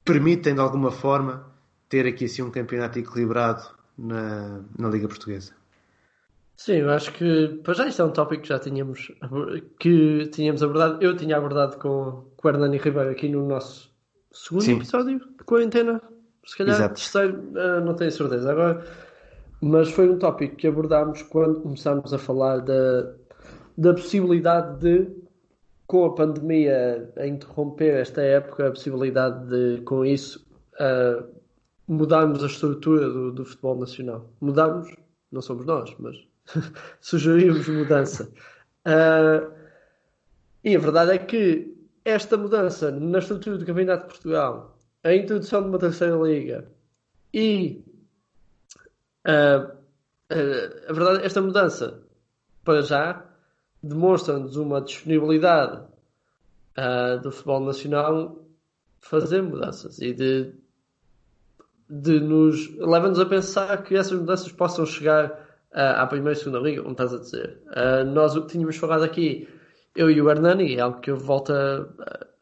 [0.05, 1.47] permitem de alguma forma
[1.89, 3.65] ter aqui assim um campeonato equilibrado
[3.97, 5.53] na, na Liga Portuguesa.
[6.57, 9.13] Sim, eu acho que para já isto é um tópico que já tínhamos
[9.79, 11.03] que tínhamos abordado.
[11.03, 13.93] Eu tinha abordado com, com o Hernani Ribeiro aqui no nosso
[14.33, 14.77] segundo Sim.
[14.77, 16.01] episódio de quarentena.
[16.47, 16.95] Se calhar Exato.
[16.95, 18.85] terceiro, uh, não tenho certeza agora.
[19.61, 23.15] Mas foi um tópico que abordámos quando começámos a falar da,
[23.79, 25.11] da possibilidade de,
[25.87, 31.25] com a pandemia a interromper esta época, a possibilidade de, com isso, uh,
[31.89, 34.31] mudarmos a estrutura do, do futebol nacional.
[34.41, 34.95] Mudarmos,
[35.33, 36.17] não somos nós, mas
[37.01, 38.31] sugerimos mudança.
[38.87, 39.53] Uh,
[40.63, 41.75] e a verdade é que
[42.05, 46.69] esta mudança na estrutura do Campeonato de Portugal, a introdução de uma terceira liga
[47.33, 47.83] e
[49.27, 49.73] uh,
[50.33, 52.03] uh, a verdade, esta mudança
[52.63, 53.25] para já
[53.83, 55.83] demonstra-nos uma disponibilidade
[57.23, 58.45] do futebol nacional
[58.99, 60.55] fazer mudanças e de
[61.89, 65.44] de nos leva-nos a pensar que essas mudanças possam chegar
[65.75, 67.61] à primeira e segunda liga, como estás a dizer.
[67.69, 69.49] Uh, nós o que tínhamos falado aqui,
[69.97, 71.87] eu e o Hernani, é algo que eu volto a,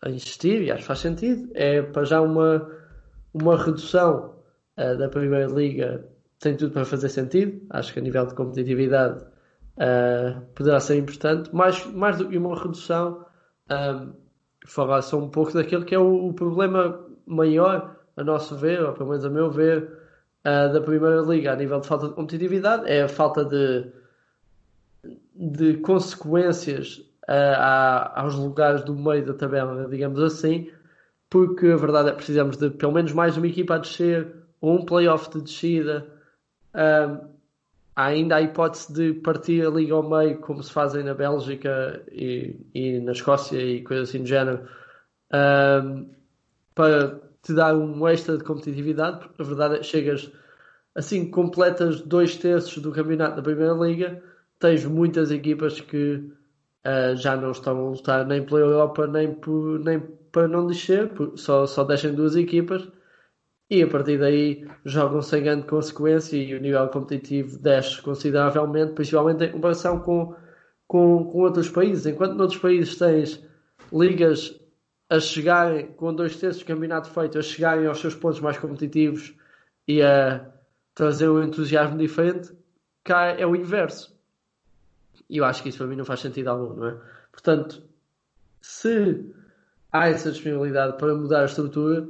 [0.03, 2.71] a insistir e acho que faz sentido, é para já uma,
[3.33, 4.37] uma redução
[4.79, 6.07] uh, da primeira liga
[6.39, 7.65] tem tudo para fazer sentido.
[7.71, 9.25] Acho que a nível de competitividade
[10.57, 13.25] poderá ser importante, mais, mais do que uma redução,
[14.67, 18.93] falar só um pouco daquilo que é o, o problema maior a nosso ver, ou
[18.93, 20.02] pelo menos a meu ver,
[20.45, 23.87] uh, da Primeira Liga a nível de falta de competitividade é a falta de,
[25.35, 30.71] de consequências uh, aos lugares do meio da tabela, digamos assim,
[31.31, 34.85] porque a verdade é que precisamos de pelo menos mais uma equipa a descer, um
[34.85, 36.07] playoff de descida.
[36.75, 37.33] Uh,
[37.95, 42.03] há ainda a hipótese de partir a liga ao meio, como se fazem na Bélgica
[42.11, 44.67] e, e na Escócia e coisas assim do género,
[46.75, 50.31] para te dá um extra de competitividade, porque a verdade chegas
[50.95, 54.23] assim, completas dois terços do campeonato da Primeira Liga,
[54.59, 59.79] tens muitas equipas que uh, já não estão a lutar nem pela Europa nem, por,
[59.81, 62.89] nem para não descer, só, só deixam duas equipas
[63.71, 69.45] e a partir daí jogam sem grande consequência e o nível competitivo desce consideravelmente, principalmente
[69.45, 70.35] em comparação com,
[70.87, 72.05] com, com outros países.
[72.05, 73.43] Enquanto noutros países tens
[73.91, 74.62] ligas
[75.13, 79.35] a chegarem, com dois terços do campeonato feito, a chegarem aos seus pontos mais competitivos
[79.87, 80.51] e a
[80.95, 82.51] trazer um entusiasmo diferente,
[83.05, 84.17] cá é o inverso.
[85.29, 86.97] E eu acho que isso para mim não faz sentido algum, não é?
[87.31, 87.83] Portanto,
[88.59, 89.23] se
[89.93, 92.09] há essa disponibilidade para mudar a estrutura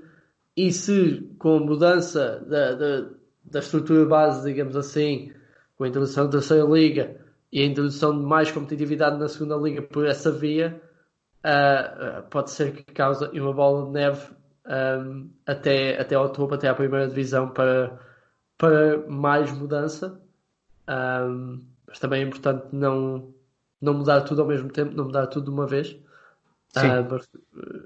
[0.57, 3.09] e se com a mudança da, da,
[3.45, 5.33] da estrutura base, digamos assim,
[5.77, 7.17] com a introdução da terceira liga
[7.51, 10.81] e a introdução de mais competitividade na segunda liga por essa via,
[11.45, 14.29] uh, pode ser que cause uma bola de neve
[14.67, 17.99] um, até, até ao topo, até à primeira divisão para,
[18.57, 20.21] para mais mudança.
[20.89, 23.33] Um, mas também é importante não,
[23.81, 25.89] não mudar tudo ao mesmo tempo, não mudar tudo de uma vez.
[26.77, 26.89] Sim.
[26.89, 27.29] Uh, mas,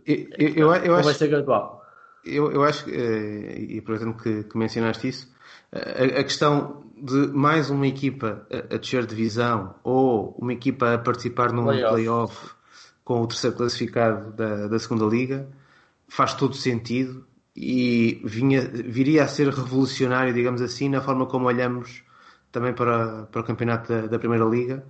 [0.06, 1.82] eu, eu, eu, eu acho, vai ser gradual.
[2.24, 5.34] Eu, eu acho, e aproveitando que, que mencionaste isso,
[5.72, 10.98] a, a, questão de mais uma equipa a, a descer divisão ou uma equipa a
[10.98, 12.55] participar num playoff, playoff
[13.06, 15.46] com o terceiro classificado da, da segunda liga
[16.08, 22.02] faz todo sentido e vinha, viria a ser revolucionário, digamos assim, na forma como olhamos
[22.50, 24.84] também para, para o campeonato da, da Primeira Liga,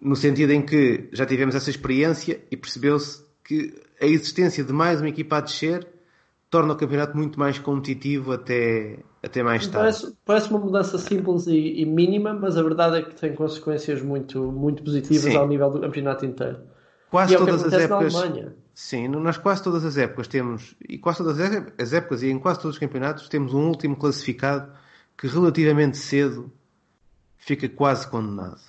[0.00, 5.00] no sentido em que já tivemos essa experiência e percebeu-se que a existência de mais
[5.00, 5.86] uma equipa a descer
[6.48, 9.76] torna o campeonato muito mais competitivo até, até mais tarde.
[9.76, 14.00] Parece, parece uma mudança simples e, e, mínima, mas a verdade é que tem consequências
[14.00, 15.36] muito, muito positivas Sim.
[15.36, 16.75] ao nível do campeonato inteiro.
[17.10, 18.14] Quase e todas é as épocas.
[18.74, 21.40] Sim, nós quase todas as épocas temos, e quase todas
[21.78, 24.70] as épocas e em quase todos os campeonatos, temos um último classificado
[25.16, 26.52] que relativamente cedo
[27.38, 28.60] fica quase condenado.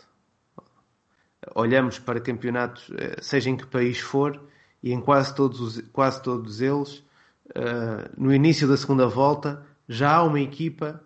[1.56, 4.40] Olhamos para campeonatos, eh, seja em que país for,
[4.82, 7.04] e em quase todos, quase todos eles,
[7.50, 11.02] uh, no início da segunda volta, já há uma equipa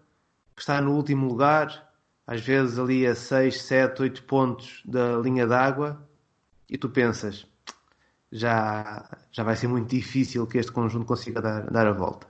[0.56, 1.90] que está no último lugar,
[2.28, 6.00] às vezes ali a 6, 7, 8 pontos da linha d'água,
[6.72, 7.46] e tu pensas,
[8.32, 12.26] já, já vai ser muito difícil que este conjunto consiga dar, dar a volta.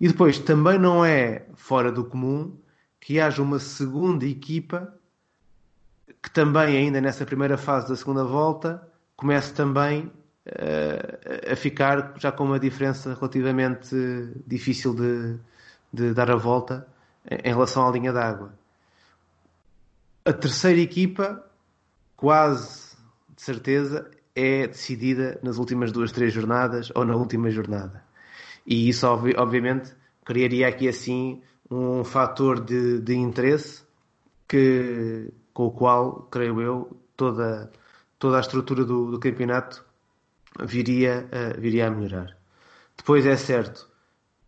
[0.00, 2.56] E depois, também não é fora do comum
[3.00, 4.94] que haja uma segunda equipa
[6.22, 8.86] que também, ainda nessa primeira fase da segunda volta,
[9.16, 10.04] comece também
[10.46, 13.96] uh, a ficar já com uma diferença relativamente
[14.46, 15.36] difícil de,
[15.92, 16.86] de dar a volta
[17.28, 18.52] em relação à linha d'água.
[20.24, 21.44] A terceira equipa,
[22.16, 22.85] quase
[23.36, 28.02] de certeza, é decidida nas últimas duas, três jornadas ou na última jornada.
[28.66, 29.92] E isso, obviamente,
[30.24, 33.84] criaria aqui assim um fator de, de interesse
[34.48, 37.70] que, com o qual, creio eu, toda,
[38.18, 39.84] toda a estrutura do, do campeonato
[40.64, 42.36] viria, uh, viria a melhorar.
[42.96, 43.88] Depois é certo,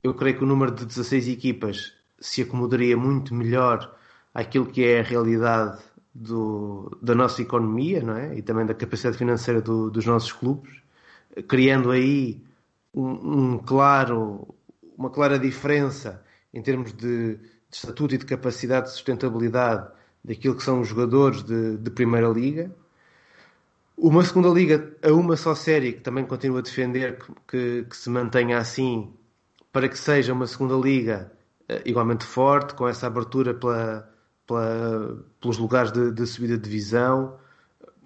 [0.02, 3.94] eu creio que o número de 16 equipas se acomodaria muito melhor
[4.34, 5.78] àquilo que é a realidade
[6.14, 8.36] do, da nossa economia não é?
[8.36, 10.82] e também da capacidade financeira do, dos nossos clubes,
[11.46, 12.42] criando aí
[12.94, 14.54] um, um, claro,
[14.96, 17.40] uma clara diferença em termos de, de,
[17.70, 19.88] estatuto e de capacidade de sustentabilidade
[20.24, 22.74] daquilo que são os jogadores de, de Primeira Liga.
[23.96, 27.96] Uma segunda liga a uma só série, que também continuo a defender que, que, que
[27.96, 29.12] se mantenha assim,
[29.72, 31.32] para que seja uma segunda liga
[31.68, 34.08] uh, igualmente forte, com essa abertura pela,
[34.48, 37.38] pela, pelos lugares de, de, subida de divisão,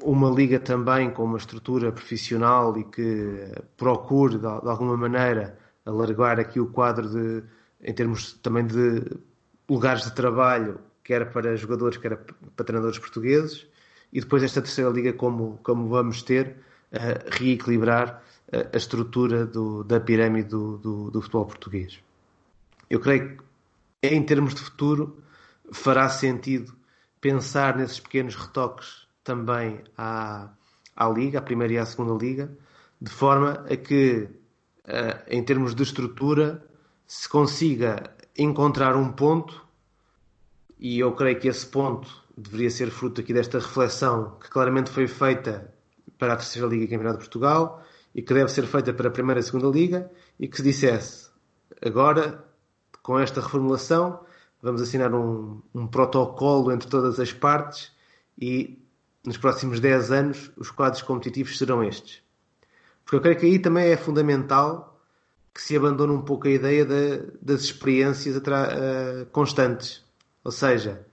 [0.03, 6.59] uma liga também com uma estrutura profissional e que procure, de, alguma maneira, alargar aqui
[6.59, 7.45] o quadro de,
[7.81, 9.05] em termos também de
[9.71, 12.19] lugares de trabalho, quer para jogadores, quer
[12.57, 13.67] para treinadores portugueses
[14.13, 16.57] e depois esta terceira liga como, como vamos ter,
[16.93, 18.23] uh, reequilibrar
[18.53, 21.99] a estrutura do, da pirâmide do, do, do, futebol português.
[22.91, 23.43] Eu creio que
[24.03, 25.22] em termos de futuro
[25.73, 26.75] fará sentido
[27.21, 30.51] pensar nesses pequenos retoques também à,
[30.97, 32.51] à liga, à primeira e à segunda liga,
[33.01, 34.29] de forma a que
[34.85, 36.65] uh, em termos de estrutura
[37.07, 39.65] se consiga encontrar um ponto
[40.79, 45.07] e eu creio que esse ponto deveria ser fruto aqui desta reflexão que claramente foi
[45.07, 45.73] feita
[46.19, 49.13] para a Terceira Liga e Campeonato de Portugal e que deve ser feita para a
[49.13, 51.31] Primeira e Segunda Liga e que se dissesse
[51.85, 52.45] agora,
[53.03, 54.25] com esta reformulação,
[54.63, 57.91] vamos assinar um, um protocolo entre todas as partes
[58.41, 58.79] e
[59.25, 62.23] nos próximos 10 anos os quadros competitivos serão estes.
[63.05, 65.01] Porque eu creio que aí também é fundamental
[65.53, 70.03] que se abandone um pouco a ideia de, das experiências uh, constantes.
[70.45, 71.05] Ou seja,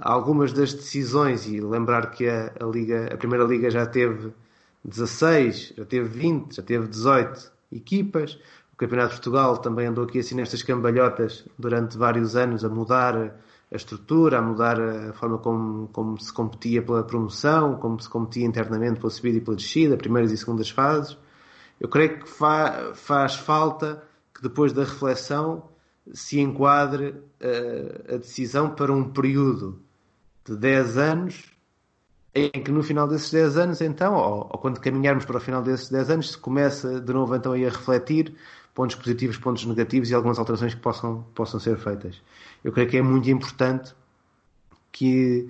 [0.00, 4.32] algumas das decisões e lembrar que a, a, Liga, a Primeira Liga já teve
[4.84, 8.38] 16, já teve 20, já teve 18 equipas.
[8.82, 13.76] Campeonato de Portugal também andou aqui assim nestas cambalhotas durante vários anos a mudar a
[13.76, 18.98] estrutura, a mudar a forma como, como se competia pela promoção, como se competia internamente
[18.98, 21.16] pela subida e pela descida, primeiras e segundas fases.
[21.78, 24.02] Eu creio que fa faz falta
[24.34, 25.68] que depois da reflexão
[26.12, 29.80] se enquadre uh, a decisão para um período
[30.44, 31.52] de 10 anos,
[32.34, 35.62] em que no final desses 10 anos, então, ou, ou, quando caminharmos para o final
[35.62, 38.34] desses 10 anos, se começa de novo então a refletir
[38.74, 42.20] pontos positivos, pontos negativos e algumas alterações que possam, possam ser feitas.
[42.64, 43.94] Eu creio que é muito importante
[44.90, 45.48] que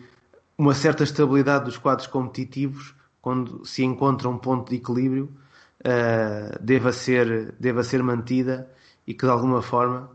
[0.56, 5.32] uma certa estabilidade dos quadros competitivos, quando se encontra um ponto de equilíbrio,
[5.80, 8.68] uh, deva, ser, deva ser mantida
[9.06, 10.10] e que de alguma forma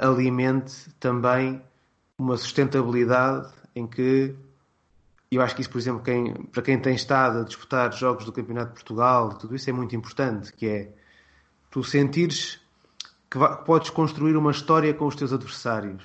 [0.00, 1.62] alimente também
[2.18, 4.34] uma sustentabilidade em que
[5.30, 8.32] eu acho que isso, por exemplo, quem, para quem tem estado a disputar jogos do
[8.32, 10.92] Campeonato de Portugal, tudo isso é muito importante, que é
[11.76, 12.58] tu sentires
[13.30, 16.02] que, que podes construir uma história com os teus adversários.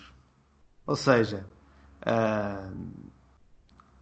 [0.85, 1.45] Ou seja,
[2.01, 2.75] uh,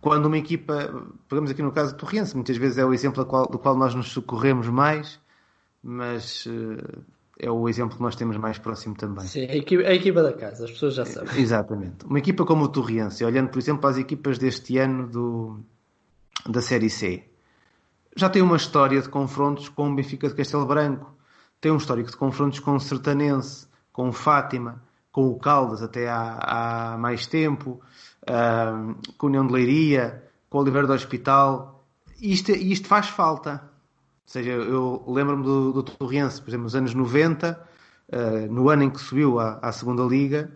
[0.02, 0.92] quando uma equipa,
[1.28, 3.78] pegamos aqui no caso do Torrense, muitas vezes é o exemplo do qual, do qual
[3.78, 5.20] nós nos socorremos mais,
[5.84, 7.04] mas uh,
[7.38, 9.28] é o exemplo que nós temos mais próximo também.
[9.28, 11.40] Sim, a equipa, a equipa da casa, as pessoas já sabem.
[11.40, 12.04] Exatamente.
[12.04, 15.60] Uma equipa como o Torriense, olhando, por exemplo, para as equipas deste ano do,
[16.48, 17.26] da Série C,
[18.16, 21.19] já tem uma história de confrontos com o Benfica de Castelo Branco,
[21.62, 24.82] tem um histórico de confrontos com o Sertanense, com o Fátima,
[25.12, 27.82] com o Caldas até há, há mais tempo,
[29.18, 31.84] com a União de Leiria, com o Oliveira do Hospital.
[32.22, 33.62] Isto, isto faz falta.
[33.64, 37.68] Ou seja, eu lembro-me do, do por exemplo, nos anos 90,
[38.10, 40.52] uh, no ano em que subiu à, à segunda Liga,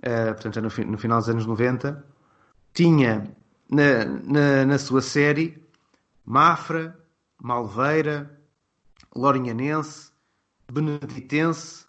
[0.00, 2.04] uh, portanto, já no, no, final dos anos 90,
[2.74, 3.34] tinha
[3.70, 5.62] na, na, na sua série
[6.24, 6.98] Mafra,
[7.42, 8.38] Malveira,
[9.16, 10.12] Lorinhanense,
[10.70, 11.86] Beneditense,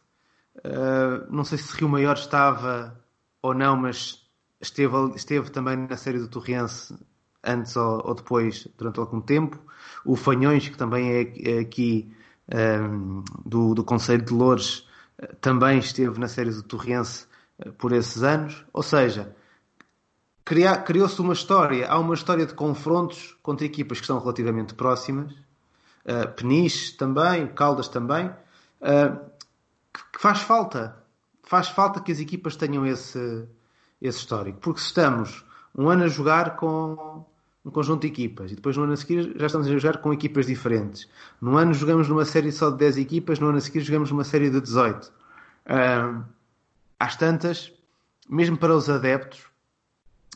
[0.57, 2.99] uh, não sei se Rio Maior estava
[3.41, 4.25] ou não, mas
[4.61, 6.95] esteve, esteve também na série do Torriense
[7.43, 9.59] antes ou, ou, depois, durante algum tempo.
[10.05, 12.13] O Fanhões, que também é, é aqui
[12.53, 14.87] um, do, do Conselho de Loures,
[15.41, 17.27] também esteve na série do Torrense
[17.77, 18.65] por esses anos.
[18.73, 19.35] Ou seja,
[20.85, 26.27] criou-se uma história, há uma história de confrontos contra equipas que estão relativamente próximas, uh,
[26.35, 28.31] Peniche também, Caldas também,
[28.81, 29.29] uh,
[30.13, 30.97] que faz falta.
[31.43, 33.47] Faz falta que as equipas tenham esse,
[34.01, 34.59] esse histórico.
[34.59, 35.43] Porque se estamos
[35.75, 37.25] um ano a jogar com
[37.65, 40.13] um conjunto de equipas e depois no ano a seguir já estamos a jogar com
[40.13, 41.09] equipas diferentes.
[41.41, 44.23] No ano jogamos numa série só de 10 equipas, no ano a seguir jogamos numa
[44.23, 45.05] série de 18.
[45.05, 46.23] Uh,
[46.99, 47.71] às tantas,
[48.29, 49.45] mesmo para os adeptos,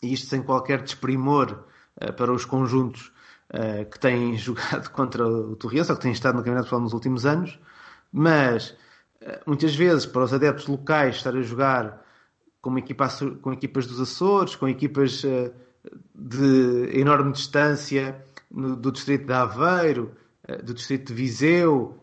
[0.01, 1.63] e isto sem qualquer desprimor
[2.01, 3.11] uh, para os conjuntos
[3.49, 6.93] uh, que têm jogado contra o Torres ou que têm estado no Campeonato Portugal nos
[6.93, 7.59] últimos anos,
[8.13, 8.77] mas
[9.25, 12.05] ah, muitas vezes para os adeptos locais estar a jogar
[12.61, 13.09] com, equipa,
[13.41, 15.23] com equipas dos Açores, com equipas
[16.15, 20.11] de enorme distância no, do distrito de Aveiro,
[20.47, 21.97] uh, do distrito de Viseu,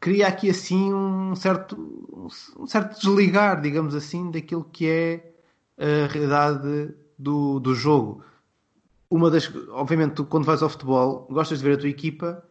[0.00, 1.76] cria aqui assim um certo,
[2.58, 5.32] um certo desligar, digamos assim, daquilo que é
[5.78, 8.24] a realidade do, do jogo.
[9.08, 12.42] Uma das, obviamente, tu, quando vais ao futebol, gostas de ver a tua equipa,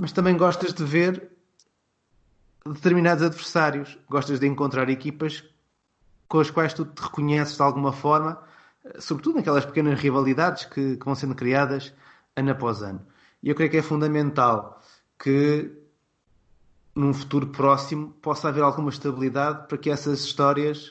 [0.00, 1.30] mas também gostas de ver
[2.64, 5.44] determinados adversários, gostas de encontrar equipas
[6.28, 8.42] com as quais tu te reconheces de alguma forma
[8.98, 11.92] sobretudo naquelas pequenas rivalidades que, que, vão sendo criadas
[12.34, 13.04] ano após ano.
[13.42, 14.80] E eu creio que é fundamental
[15.18, 15.70] que
[16.94, 20.88] num futuro próximo possa haver alguma estabilidade para que essas histórias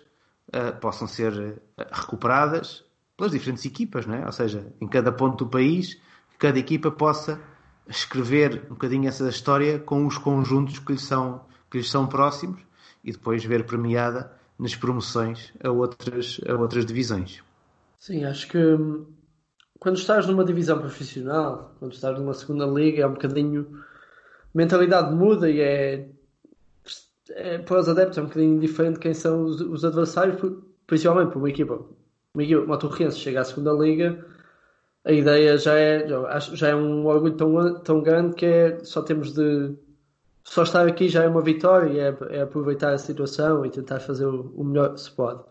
[0.47, 2.83] uh, possam ser uh, recuperadas
[3.17, 4.25] pelas diferentes equipas, não é?
[4.25, 5.99] ou seja, em cada ponto do país,
[6.37, 7.39] cada equipa possa
[7.89, 12.61] escrever um bocadinho essa história com os conjuntos que lhes são, que são próximos
[13.03, 17.41] e depois ver premiada nas promoções a outras, a outras divisões.
[17.97, 19.05] Sim, acho que hum,
[19.79, 23.81] quando estás numa divisão profissional, quando estás numa segunda liga, é um bocadinho.
[24.53, 26.09] A mentalidade muda e é,
[27.31, 30.37] é para os adeptos é um bocadinho diferente quem são os, os adversários,
[30.85, 31.79] principalmente para uma equipa.
[32.33, 34.25] Uma equipa Torrense chega à segunda liga,
[35.05, 36.05] a ideia já é,
[36.39, 39.75] já é um orgulho tão, tão grande que é só temos de.
[40.43, 44.25] Só estar aqui já é uma vitória é, é aproveitar a situação e tentar fazer
[44.25, 45.43] o, o melhor que se pode.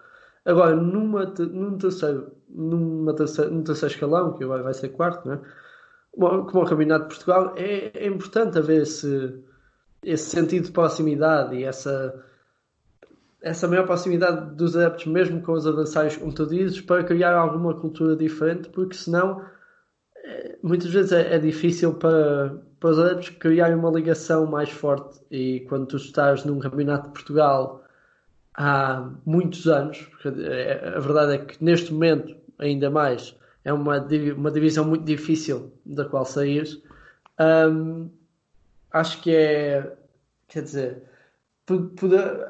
[0.45, 5.41] Agora, numa, num terceiro, numa terceiro, num terceiro escalão, que agora vai ser quarto, né?
[6.19, 9.39] como o Campeonato de Portugal, é, é importante haver esse,
[10.03, 12.25] esse sentido de proximidade e essa,
[13.41, 17.75] essa maior proximidade dos adeptos, mesmo com os adversários, como tu dizes, para criar alguma
[17.75, 19.45] cultura diferente, porque senão
[20.25, 25.21] é, muitas vezes é, é, difícil para, para os adeptos criarem uma ligação mais forte.
[25.31, 27.85] E quando tu estás num Campeonato de Portugal
[28.55, 34.05] há muitos anos, porque é, a verdade é que neste momento, ainda mais, é uma,
[34.37, 36.83] uma divisão muito difícil da qual saís.
[37.39, 38.11] Um,
[38.91, 39.97] acho que é,
[40.49, 41.08] quer dizer,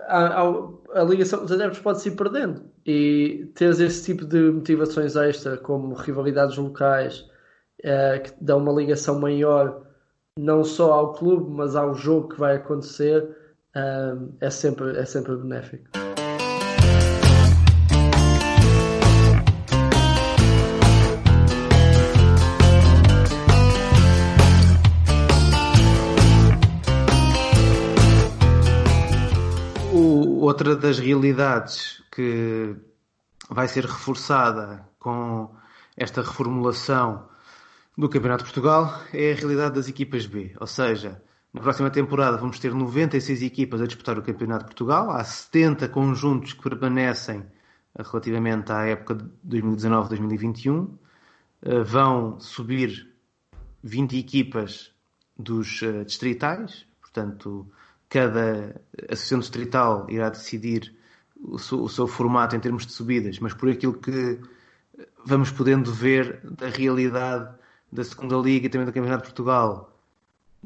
[0.06, 4.50] a, a, a, ligação dos adeptos pode se ir perdendo e teres esse tipo de
[4.50, 7.24] motivações extra, como rivalidades locais,
[7.82, 9.82] é, que dão uma ligação maior
[10.38, 13.28] não só ao clube, mas ao jogo que vai acontecer
[14.40, 16.07] é, sempre, é sempre benéfico.
[30.48, 32.74] Outra das realidades que
[33.50, 35.54] vai ser reforçada com
[35.94, 37.28] esta reformulação
[37.96, 41.22] do Campeonato de Portugal é a realidade das equipas B, ou seja,
[41.52, 45.10] na próxima temporada vamos ter 96 equipas a disputar o Campeonato de Portugal.
[45.10, 47.44] Há 70 conjuntos que permanecem
[47.94, 50.88] relativamente à época de 2019-2021.
[51.60, 53.12] Eh, vão subir
[53.82, 54.92] 20 equipas
[55.36, 57.70] dos eh, distritais, portanto,
[58.08, 60.94] cada associação distrital irá decidir
[61.40, 64.40] o seu, o seu, formato em termos de subidas, mas por aquilo que
[65.24, 67.54] vamos podendo ver da realidade
[67.90, 69.92] da segunda liga e também do Campeonato de Portugal,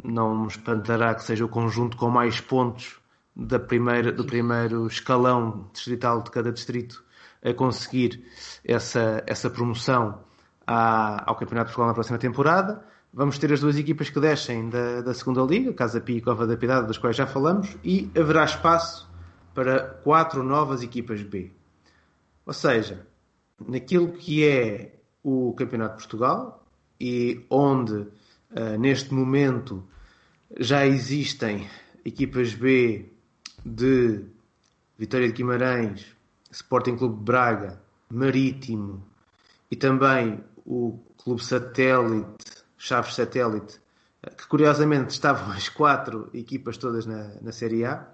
[0.02, 2.98] não me espantará que seja o conjunto com mais pontos
[3.34, 7.04] da primeira, do primeiro escalão distrital de cada distrito
[7.44, 8.24] a conseguir
[8.64, 10.20] essa, essa promoção
[10.66, 12.84] à, ao Campeonato de Portugal na próxima temporada.
[13.14, 16.46] Vamos ter as duas equipas que descem da, da segunda liga, Casa Pia e Cova
[16.46, 19.06] da Piedade, das quais já falamos, e haverá espaço
[19.52, 21.50] para quatro novas equipas B.
[22.46, 23.06] Ou seja,
[23.68, 26.64] naquilo que é o Campeonato de Portugal
[26.98, 29.84] e onde uh, neste momento
[30.58, 31.68] já existem
[32.04, 33.10] equipas B
[33.64, 34.24] de
[34.98, 36.06] Vitória de Guimarães,
[36.50, 39.04] Sporting Clube de Braga, Marítimo
[39.70, 42.51] e também o Clube Satélite,
[42.84, 43.80] Chaves Satélite,
[44.36, 48.08] que curiosamente estavam as quatro equipas todas na, na Série A.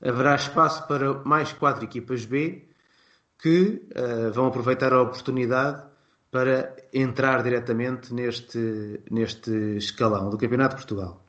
[0.00, 2.68] Haverá espaço para mais quatro equipas B
[3.40, 5.82] que uh, vão aproveitar a oportunidade
[6.30, 11.26] para entrar diretamente neste, neste escalão do Campeonato de Portugal.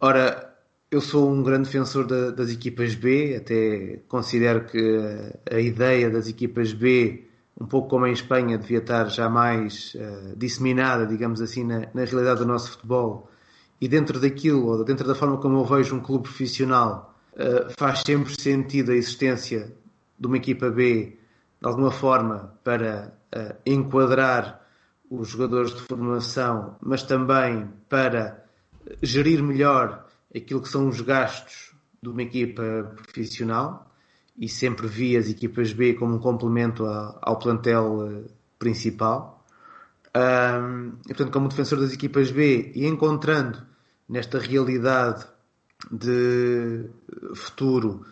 [0.00, 0.56] Ora,
[0.90, 4.80] eu sou um grande defensor da, das equipas B, até considero que
[5.50, 7.25] a ideia das equipas B,
[7.58, 12.04] um pouco como em Espanha, devia estar já mais uh, disseminada, digamos assim, na, na,
[12.04, 13.30] realidade do nosso futebol.
[13.80, 18.02] E dentro daquilo, ou dentro da forma como eu vejo um clube profissional, uh, faz
[18.06, 19.74] sempre sentido a existência
[20.18, 21.18] de uma equipa B,
[21.60, 24.62] de alguma forma, para uh, enquadrar
[25.10, 28.44] os jogadores de formação, mas também para
[29.02, 33.86] gerir melhor aquilo que são os gastos de uma equipa profissional
[34.38, 39.44] e sempre vi as equipas B como um complemento ao plantel eh, principal.
[40.14, 43.62] Um, e, portanto, como defensor das equipas B e encontrando
[44.08, 45.26] nesta realidade
[45.90, 46.86] de
[47.34, 48.06] futuro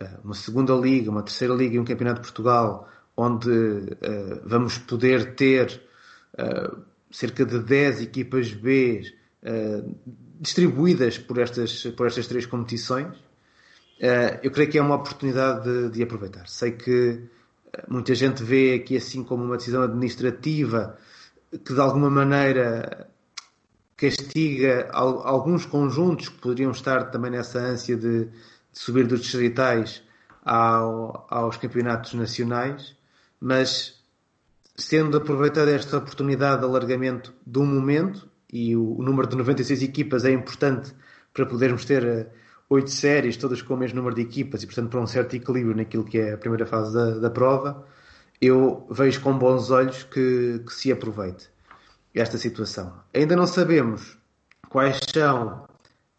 [0.00, 4.78] eh, uma segunda liga, uma terceira liga e um campeonato de Portugal onde uh, vamos
[4.78, 5.80] poder ter
[6.38, 6.76] uh,
[7.10, 9.02] cerca de 10 equipas B
[9.42, 9.94] uh,
[10.40, 13.16] distribuídas por estas, por estas três competições,
[14.42, 16.46] eu creio que é uma oportunidade de, de, aproveitar.
[16.48, 17.20] Sei que
[17.72, 20.98] eh, muita gente vê aqui assim como uma decisão administrativa
[21.64, 23.08] que de alguma maneira
[23.96, 28.30] castiga alguns conjuntos que poderiam estar também nessa ânsia de, de
[28.72, 30.02] subir dos distritais
[30.44, 32.96] ao, aos campeonatos nacionais,
[33.40, 34.02] mas
[34.76, 40.24] sendo aproveitada esta oportunidade de alargamento um momento, e o, o, número de 96 equipas
[40.24, 40.92] é importante
[41.32, 42.26] para podermos ter uh,
[42.68, 45.76] oito séries, todas com o mesmo número de equipas e, portanto, para um certo equilíbrio
[45.76, 47.86] naquilo que é a primeira fase da, da prova,
[48.40, 51.50] eu vejo com bons olhos que, que se aproveite
[52.14, 52.92] esta situação.
[53.12, 54.18] Ainda não sabemos
[54.68, 55.64] quais são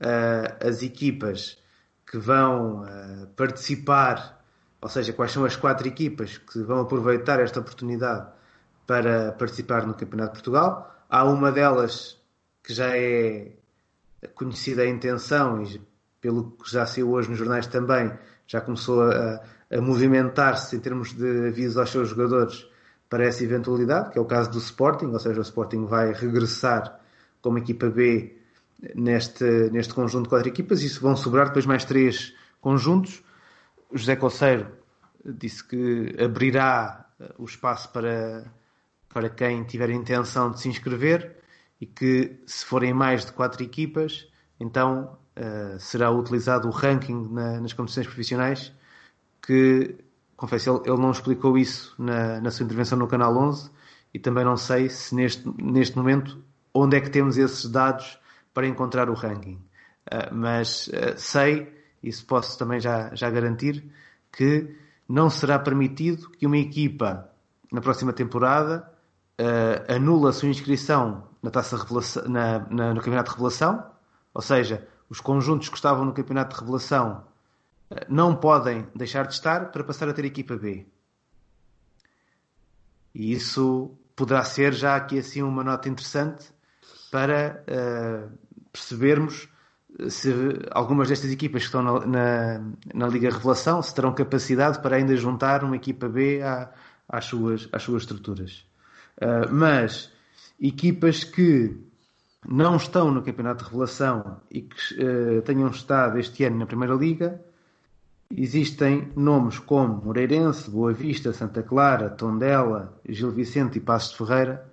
[0.01, 1.57] uh, as equipas
[2.05, 4.43] que vão uh, participar,
[4.81, 8.27] ou seja, quais são as quatro equipas que vão aproveitar esta oportunidade
[8.85, 10.95] para participar no Campeonato de Portugal.
[11.09, 12.17] Há uma delas
[12.63, 13.51] que já é
[14.33, 15.81] conhecida a intenção e
[16.25, 18.11] pelo que já saiu hoje nos jornais também,
[18.47, 22.67] já começou a, a movimentar-se em termos de avisos aos seus jogadores
[23.07, 26.99] para essa eventualidade, que é o caso do Sporting, ou seja, o Sporting vai regressar
[27.43, 28.35] como equipa B
[28.95, 33.23] neste, neste conjunto de quatro equipas, e vão sobrar depois mais três conjuntos.
[33.91, 34.65] O José Coceiro
[35.23, 37.05] disse que abrirá
[37.37, 38.51] o espaço para,
[39.13, 41.35] para quem tiver intenção de se inscrever
[41.79, 44.27] e que se forem mais de quatro equipas,
[44.59, 48.73] então uh, será utilizado o ranking na, nas competições profissionais,
[49.41, 49.95] que,
[50.35, 53.69] confesso, ele, ele não explicou isso na, na, sua intervenção no Canal 11
[54.13, 56.41] e também não sei se neste, neste momento
[56.73, 58.19] onde é que temos esses dados
[58.53, 59.59] para encontrar o ranking.
[60.11, 63.83] Uh, mas uh, sei, isso posso também já, já garantir,
[64.31, 64.75] que
[65.07, 67.29] não será permitido que uma equipa
[67.71, 68.89] na próxima temporada
[69.39, 73.85] uh, anula a sua inscrição na taça revelação, na, na, no campeonato de revelação,
[74.33, 77.23] ou seja, os conjuntos que estavam no campeonato de revelação
[77.91, 80.85] uh, não podem deixar de estar para passar a ter equipa B.
[83.13, 86.45] E isso poderá ser já aqui assim uma nota interessante
[87.11, 88.37] para uh,
[88.71, 89.47] percebermos
[90.09, 90.29] se
[90.71, 95.15] algumas destas equipas que estão na, na, na, Liga Revelação se terão capacidade para ainda
[95.15, 96.69] juntar uma equipa B à,
[97.07, 98.65] às, suas, às suas estruturas.
[99.17, 100.11] Uh, mas
[100.59, 101.77] equipas que
[102.47, 106.93] não estão no Campeonato de Revelação e que uh, tenham estado este ano na Primeira
[106.93, 107.41] Liga,
[108.29, 114.65] existem nomes como Moreirense, Boa Vista, Santa Clara, Tondela, Gil Vicente e Passos de Ferreira,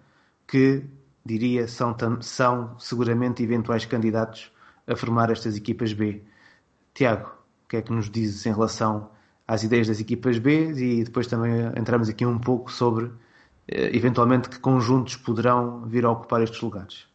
[0.47, 0.85] que,
[1.25, 4.53] diria, são, são seguramente eventuais candidatos
[4.87, 6.23] a formar estas equipas B.
[6.95, 7.33] Tiago,
[7.65, 9.11] o que é que nos dizes em relação
[9.47, 13.11] às ideias das equipas B e depois também entramos aqui um pouco sobre
[13.69, 17.12] eh, eventualmente que conjuntos poderão vir a ocupar estes lugares?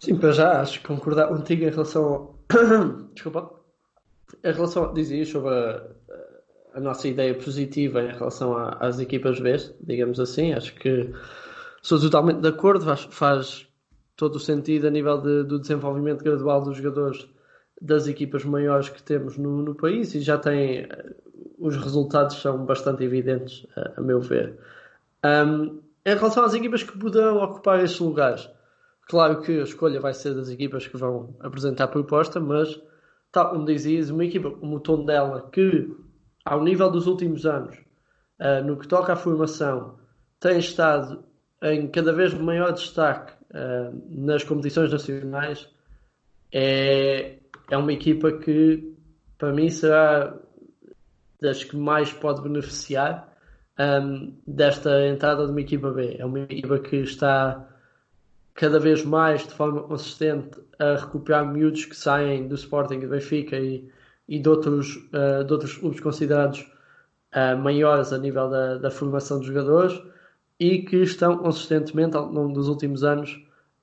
[0.00, 2.38] Sim, para já acho que concordar contigo em relação ao...
[3.14, 3.50] Desculpa.
[4.44, 5.82] Em relação, dizias sobre a,
[6.74, 11.10] a, nossa ideia positiva em relação a, às equipas B, digamos assim, acho que
[11.82, 13.66] sou totalmente de acordo, faz, faz
[14.16, 17.26] todo o sentido a nível de, do desenvolvimento gradual dos jogadores
[17.80, 20.86] das equipas maiores que temos no, no país e já tem
[21.58, 24.58] os resultados são bastante evidentes, a, a meu ver.
[25.24, 28.48] Um, em relação às equipas que poderão ocupar estes lugares,
[29.08, 32.80] claro que a escolha vai ser das equipas que vão apresentar proposta, mas,
[33.32, 35.90] tal como dizias, uma equipa como o Tondela, que
[36.44, 37.76] ao nível dos últimos anos,
[38.40, 39.98] uh, no que toca à formação,
[40.38, 41.24] tem estado
[41.62, 45.68] em cada vez maior destaque uh, nas competições nacionais,
[46.52, 47.38] é,
[47.70, 48.94] é uma equipa que,
[49.36, 50.34] para mim, será
[51.40, 53.32] das que mais pode beneficiar
[53.78, 56.16] um, desta entrada de uma equipa B.
[56.18, 57.68] É uma equipa que está
[58.58, 63.56] cada vez mais de forma consistente a recuperar miúdos que saem do Sporting, do Benfica
[63.56, 63.88] e,
[64.26, 66.68] e de, outros, uh, de outros clubes considerados
[67.36, 70.02] uh, maiores a nível da, da, formação dos jogadores
[70.58, 73.40] e que estão consistentemente ao longo dos últimos anos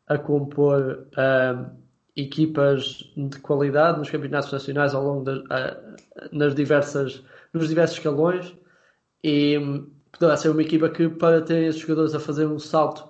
[0.07, 1.71] a compor uh,
[2.13, 5.41] equipas de qualidade nos campeonatos nacionais ao longo das,
[6.33, 7.23] nas diversas,
[7.53, 8.53] nos diversos escalões
[9.23, 9.57] e
[10.11, 13.09] poderá ser uma equipa que, para ter esses jogadores a fazer um salto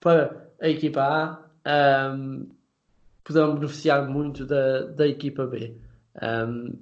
[0.00, 2.48] para a equipa A, um,
[3.22, 5.76] poderão beneficiar muito da, da equipa B.
[6.22, 6.78] Um,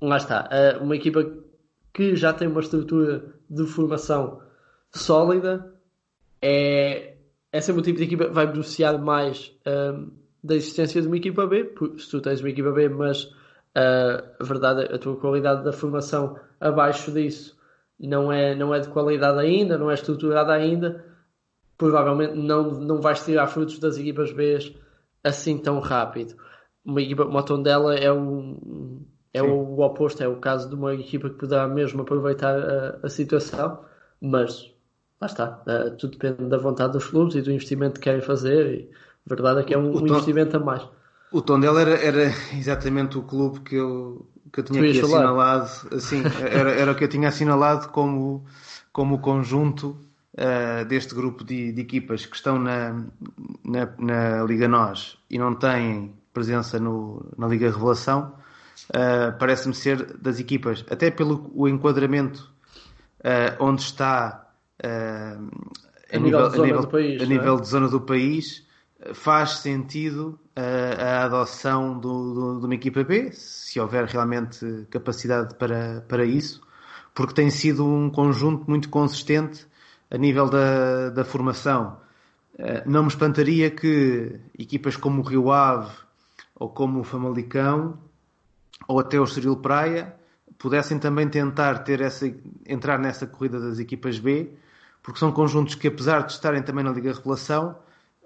[0.00, 0.48] lá está.
[0.80, 1.30] Uma equipa
[1.92, 4.40] que já tem uma estrutura de formação
[4.94, 5.74] sólida
[6.40, 7.16] é,
[7.52, 10.10] é sempre o tipo de equipa que vai beneficiar mais um,
[10.42, 11.74] da existência de uma equipa B.
[11.98, 16.38] Se tu tens uma equipa B, mas uh, a verdade, a tua qualidade da formação
[16.58, 17.56] abaixo disso
[17.98, 21.04] não é, não é de qualidade ainda, não é estruturada ainda,
[21.76, 24.58] provavelmente não, não vais tirar frutos das equipas B
[25.22, 26.34] assim tão rápido.
[26.84, 29.04] Uma equipa como a Tondela é, um,
[29.34, 33.08] é o oposto, é o caso de uma equipa que poderá mesmo aproveitar a, a
[33.08, 33.80] situação,
[34.20, 34.72] mas
[35.20, 38.66] lá está, uh, tudo depende da vontade dos clubes e do investimento que querem fazer.
[38.66, 38.90] E
[39.26, 40.88] a verdade é que é um, um investimento a mais.
[41.32, 46.22] O Tondela era, era exatamente o clube que eu, que eu tinha aqui assinalado, assim,
[46.48, 48.44] era, era o que eu tinha assinalado como,
[48.92, 49.98] como o conjunto
[50.36, 52.92] uh, deste grupo de, de, equipas que estão na,
[53.64, 58.34] na, na, Liga NOS e não têm presença no, na Liga Revelação,
[58.90, 62.50] uh, parece-me ser das equipas, até pelo o enquadramento
[63.20, 64.42] uh, onde está
[66.12, 68.66] a, nível, a, nível, país, a nível de zona do país,
[69.14, 75.54] faz sentido a, a adoção do, do, de uma equipa B, se houver realmente capacidade
[75.54, 76.60] para, para isso,
[77.14, 79.66] porque tem sido um conjunto muito consistente
[80.10, 81.98] a nível da, da formação.
[82.58, 85.92] Eh, não me espantaria que equipas como o Rio Ave
[86.54, 87.98] ou como o Famalicão
[88.88, 90.14] ou até o Estoril Praia
[90.58, 92.32] pudessem também tentar ter essa,
[92.66, 94.50] entrar nessa corrida das equipas B,
[95.02, 97.76] porque são conjuntos que, apesar de estarem também na Liga Revelação,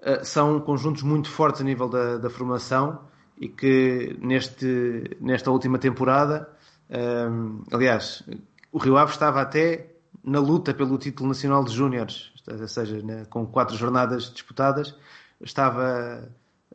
[0.01, 3.01] eh, são conjuntos muito fortes a nível da, da formação
[3.37, 6.49] e que neste, nesta última temporada,
[6.89, 8.23] um, eh, aliás,
[8.71, 9.90] o Rio Ave estava até
[10.23, 14.95] na luta pelo título nacional de júniores, ou seja, né, com quatro jornadas disputadas,
[15.41, 16.29] estava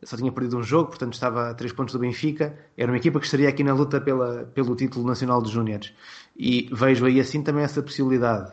[0.04, 2.56] só tinha perdido um jogo, portanto estava a três pontos do Benfica.
[2.76, 5.92] Era uma equipa que estaria aqui na luta pela, pelo título nacional de júniores.
[6.36, 8.52] E vejo aí assim também essa possibilidade.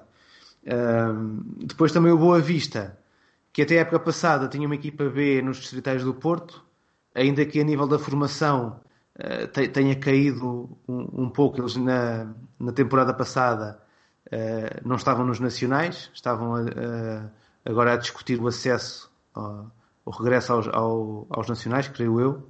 [0.66, 2.98] Um, depois também o Boa Vista,
[3.52, 6.64] que até a época passada tinha uma equipa B nos distritais do Porto,
[7.14, 8.80] ainda que a nível da formação
[9.20, 11.60] uh, tenha caído um, um, pouco.
[11.60, 13.83] Eles na, na temporada passada
[14.34, 19.72] uh, não estavam nos nacionais, estavam a, a, agora a discutir o acesso, ao,
[20.06, 22.50] o regresso aos, ao, aos nacionais, creio eu.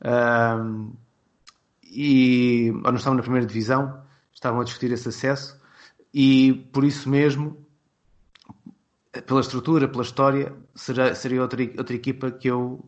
[0.00, 0.92] Uh,
[1.84, 4.02] e ou não estavam na primeira divisão,
[4.32, 5.58] estavam a discutir esse acesso
[6.12, 7.66] e por isso mesmo
[9.26, 12.84] pela estrutura, pela história, será, seria outra, outra equipa que eu,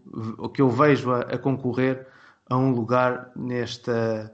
[0.54, 2.06] que eu vejo a, a concorrer
[2.48, 4.32] a um lugar nesta,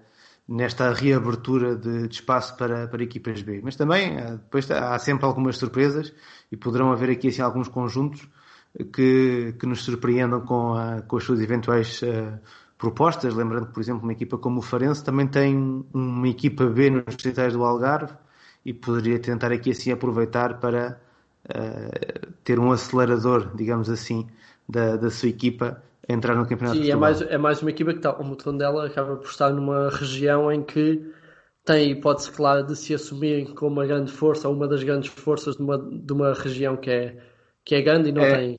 [0.49, 3.61] nesta reabertura de, de, espaço para, para equipas B.
[3.63, 6.13] Mas também eh, depois há sempre algumas surpresas
[6.51, 8.29] e poderão haver aqui assim, alguns conjuntos
[8.93, 12.39] que, que nos surpreendam com, a, com as suas eventuais uh,
[12.79, 13.35] propostas.
[13.35, 17.05] Lembrando que, por exemplo, uma equipa como o Farense também tem uma equipa B nos
[17.07, 18.13] distritais do Algarve
[18.65, 21.01] e poderia tentar aqui assim aproveitar para
[22.43, 24.27] ter um acelerador, digamos assim,
[24.69, 27.99] da, da sua equipa entrar no Campeonato Sim, é mais, é mais uma equipa que
[27.99, 31.13] está, o Tondela acaba por estar numa região em que
[31.65, 35.57] tem a hipótese clara de se assumirem como uma grande força, uma das grandes forças
[35.57, 37.23] de uma, de uma região que é,
[37.65, 38.37] que é grande e não É.
[38.37, 38.59] tem,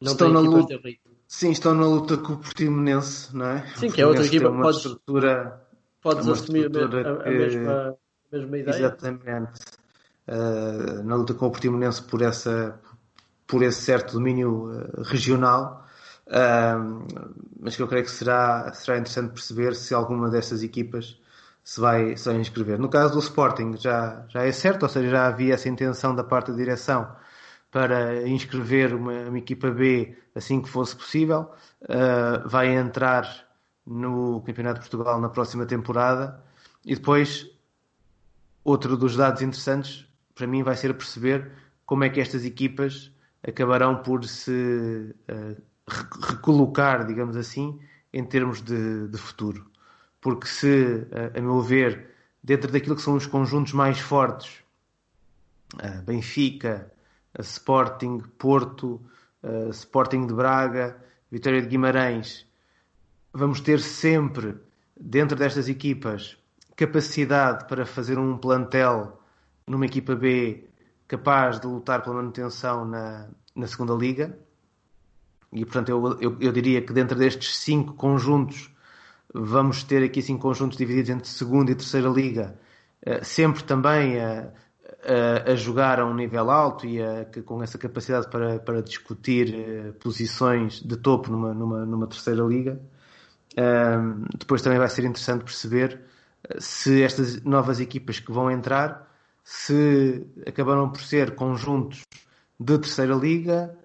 [0.00, 0.80] não Estão tem na luta.
[1.26, 3.66] Sim, estão na luta com o Portimonense, não é?
[3.74, 5.60] Sim, que é outra equipa uma podes- estrutura
[6.00, 7.96] Podes É uma assumir estrutura a- a mesma,
[8.32, 8.76] a mesma ideia.
[8.76, 9.60] Exatamente.
[10.28, 12.80] Uh, na luta com o Portimonense por, essa,
[13.46, 15.83] por esse certo domínio uh, regional,
[17.60, 21.18] mas que eu creio que será, será interessante perceber se alguma destas equipas
[21.62, 22.78] se vai, se vai inscrever.
[22.78, 26.22] No caso do Sporting já, já é certo, ou seja, já havia essa intenção da
[26.22, 27.10] parte da direção
[27.70, 31.50] para inscrever uma, uma equipa B assim que fosse possível.
[31.82, 33.26] Uh, vai entrar
[33.86, 36.42] no Campeonato de Portugal na próxima temporada
[36.84, 37.50] e depois
[38.62, 41.52] outro dos dados interessantes para mim vai ser perceber
[41.84, 43.10] como é que estas equipas
[43.46, 47.78] acabarão por se uh, recolocar, digamos assim,
[48.12, 49.70] em termos de, de futuro.
[50.20, 51.06] Porque se,
[51.36, 52.10] a meu ver,
[52.42, 54.62] dentro daquilo que são os conjuntos mais fortes,
[56.04, 56.90] Benfica,
[57.38, 59.00] Sporting, Porto,
[59.70, 60.96] Sporting de Braga,
[61.30, 62.46] Vitória de Guimarães,
[63.32, 64.56] vamos ter sempre,
[64.98, 66.38] dentro destas equipas,
[66.76, 69.20] capacidade para fazer um plantel
[69.66, 70.68] numa equipa B
[71.06, 74.38] capaz de lutar pela manutenção na, na segunda liga.
[75.54, 78.68] E portanto, eu, eu, eu, diria que dentro destes cinco conjuntos,
[79.32, 82.58] vamos ter aqui cinco conjuntos divididos entre segunda e terceira liga,
[83.22, 84.50] sempre também a,
[85.46, 89.94] a, a jogar a um nível alto e a, com essa capacidade para, para discutir
[90.00, 92.80] posições de topo numa, numa, numa terceira liga.
[94.36, 96.00] Depois também vai ser interessante perceber
[96.58, 99.08] se estas novas equipas que vão entrar
[99.44, 102.02] se acabarão por ser conjuntos
[102.58, 103.76] de terceira liga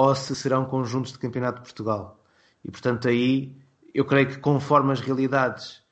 [0.00, 2.24] ou se serão conjuntos de campeonato de Portugal.
[2.64, 3.54] E portanto aí
[3.92, 5.82] eu creio que conforme as realidades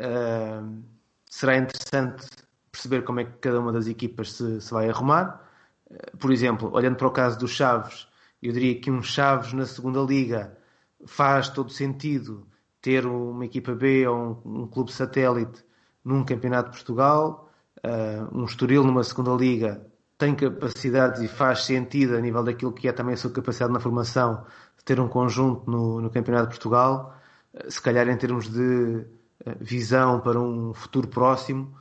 [0.00, 0.84] uh,
[1.28, 2.28] será interessante
[2.70, 5.44] perceber como é que cada uma das equipas se, se vai arrumar.
[5.90, 8.06] Uh, por exemplo, olhando para o caso dos Chaves,
[8.40, 10.56] eu diria que um Chaves na segunda liga
[11.04, 12.46] faz todo sentido
[12.80, 15.64] ter uma equipa B ou um, um clube satélite
[16.04, 19.84] num campeonato de Portugal, uh, um Estoril numa segunda liga
[20.18, 23.80] tem capacidades e faz sentido a nível daquilo que é também a sua capacidade na
[23.80, 24.44] formação
[24.78, 27.18] de ter um conjunto no, no campeonato de Portugal,
[27.54, 29.04] uh, se calhar em termos de uh,
[29.60, 31.76] visão para um futuro próximo,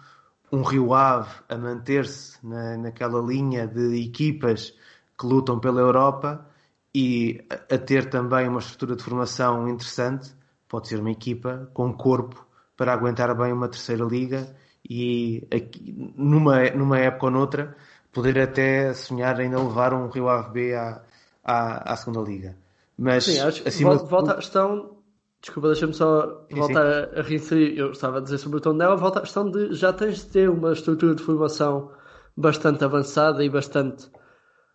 [0.51, 4.73] um Rio Ave a manter-se na, naquela linha de equipas
[5.17, 6.45] que lutam pela Europa
[6.93, 10.33] e a, a ter também uma estrutura de formação interessante,
[10.67, 14.53] pode ser uma equipa com corpo para aguentar bem uma terceira liga
[14.87, 17.75] e aqui, numa, numa época ou noutra
[18.15, 21.01] poder até sonhar ainda levar um Rio Ave B à,
[21.43, 22.55] à, à segunda liga.
[22.97, 24.95] Mas sim, acho acima volta, de volta à questão.
[25.41, 27.77] Desculpa, deixa-me só Sim, voltar a, a reinserir.
[27.77, 28.95] Eu estava a dizer sobre o tom dela.
[28.95, 31.91] Volta à questão de já tens de ter uma estrutura de formação
[32.35, 34.09] bastante avançada e bastante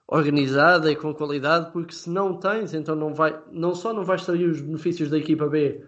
[0.06, 4.20] organizada e com qualidade, porque se não tens, então não vai, não só não vais
[4.20, 5.84] extrair os benefícios da equipa B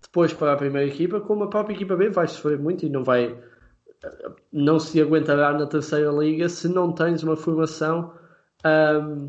[0.00, 3.02] depois para a primeira equipa, como a própria equipa B vai sofrer muito e não
[3.02, 3.36] vai
[4.52, 8.12] não se aguentará na terceira liga se não tens uma formação
[8.64, 9.28] um,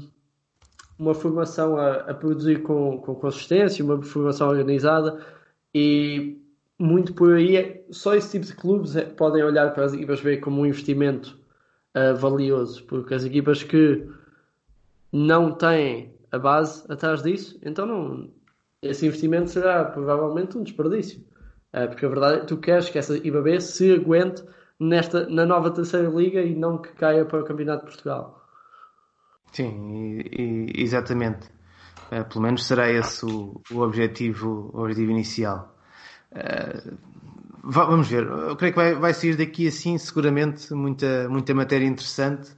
[0.97, 5.23] uma formação a, a produzir com, com, consistência, uma formação organizada
[5.73, 6.41] e
[6.79, 10.21] muito por aí é, só esse tipo de clubes é, podem olhar para as equipas
[10.21, 11.37] B como um investimento
[11.95, 14.07] uh, valioso, porque as equipas que
[15.11, 18.29] não têm a base atrás disso, então não,
[18.81, 21.23] esse investimento será provavelmente um desperdício.
[21.73, 24.43] Uh, porque a verdade é tu queres que essa equipa B se aguente
[24.79, 28.45] nesta, na nova terceira liga e não que caia para o Campeonato de Portugal.
[29.51, 31.47] Sim, e, e, exatamente.
[32.11, 35.75] Uh, pelo menos será esse o, o, objetivo, o objetivo inicial.
[36.31, 36.97] Uh,
[37.63, 38.23] vamos ver.
[38.23, 42.51] Eu creio que vai, vai sair daqui assim seguramente muita, muita matéria interessante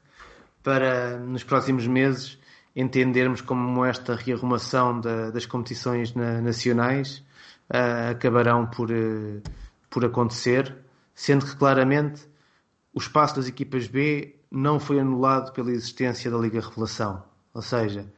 [0.61, 2.37] para nos próximos meses
[2.75, 7.23] entendermos como esta rearrumação da, das competições na, nacionais
[7.73, 8.89] uh, acabarão por,
[9.89, 10.75] por acontecer,
[11.19, 12.25] sendo que claramente
[12.93, 17.21] o espaço das equipas B não foi anulado pela existência da Liga Revelação.
[17.53, 18.09] Ou seja,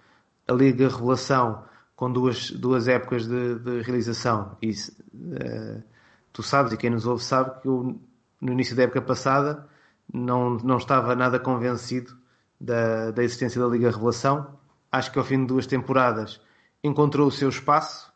[0.48, 1.64] a Liga Revelação
[1.96, 4.56] com duas, duas épocas de, de realização.
[4.62, 5.84] E uh,
[6.32, 8.00] tu sabes, e quem nos ouve sabe, que eu
[8.40, 9.68] no início da época passada
[10.14, 12.16] não, não estava nada convencido
[12.60, 14.60] da, da existência da Liga Revelação.
[14.92, 16.40] Acho que ao fim de duas temporadas
[16.84, 18.14] encontrou o seu espaço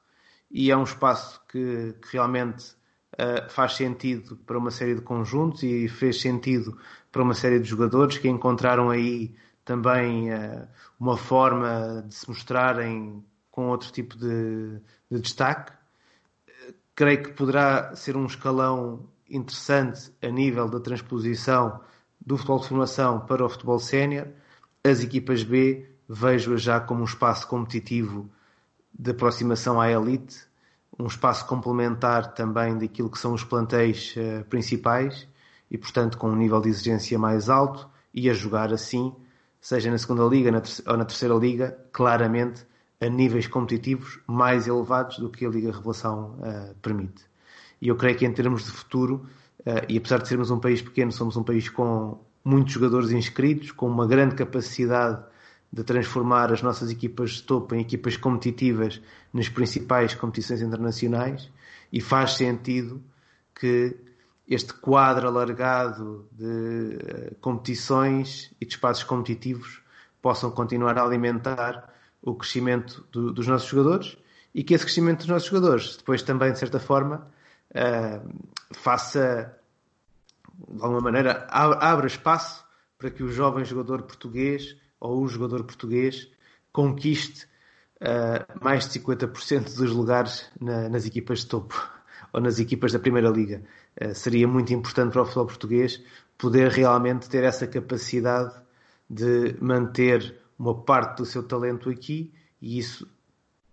[0.52, 2.76] e é um espaço que, que realmente
[3.20, 6.78] uh, faz sentido para uma série de conjuntos e fez sentido
[7.12, 10.68] para uma série de jogadores que encontraram aí também uh,
[11.00, 15.72] uma forma de se mostrarem com outro tipo de, de destaque.
[16.94, 21.82] Creio que poderá ser um escalão interessante a nível da transposição
[22.26, 24.28] do futebol de formação para o futebol sénior.
[24.84, 28.30] As equipas B vejo-as já como um espaço competitivo
[28.98, 30.48] de aproximação à elite,
[30.98, 35.28] um espaço complementar também daquilo que são os plantéis uh, principais
[35.70, 39.14] e, portanto, com um nível de exigência mais alto e a jogar assim,
[39.60, 42.66] seja na segunda liga na ou na terceira liga, claramente
[43.02, 47.24] a níveis competitivos mais elevados do que a Liga Revelação uh, permite.
[47.82, 49.28] E eu creio que em termos de futuro,
[49.60, 53.72] uh, e apesar de sermos um país pequeno, somos um país com muitos jogadores inscritos,
[53.72, 55.22] com uma grande capacidade
[55.76, 59.02] de transformar as nossas equipas de topo em equipas competitivas
[59.34, 61.52] nas principais competições internacionais
[61.92, 63.04] e faz sentido
[63.54, 63.94] que
[64.48, 69.82] este quadro alargado de eh, competições e de espaços competitivos
[70.22, 74.18] possam continuar a alimentar o crescimento do, dos nossos jogadores
[74.54, 77.28] e que esse crescimento dos nossos jogadores depois também, de certa forma,
[77.72, 78.34] uh,
[78.72, 79.54] faça,
[80.70, 82.64] de alguma maneira, abra espaço
[82.98, 86.30] para que o jovem jogador português ou o jogador português
[86.72, 87.48] conquiste
[88.02, 91.76] uh, mais de 50% dos lugares na, nas equipas de topo
[92.34, 93.64] ou nas equipas da Primeira Liga.
[94.02, 96.04] Uh, seria muito importante para o futebol português
[96.38, 98.54] poder realmente ter essa capacidade
[99.10, 103.08] de manter uma parte do seu talento aqui e isso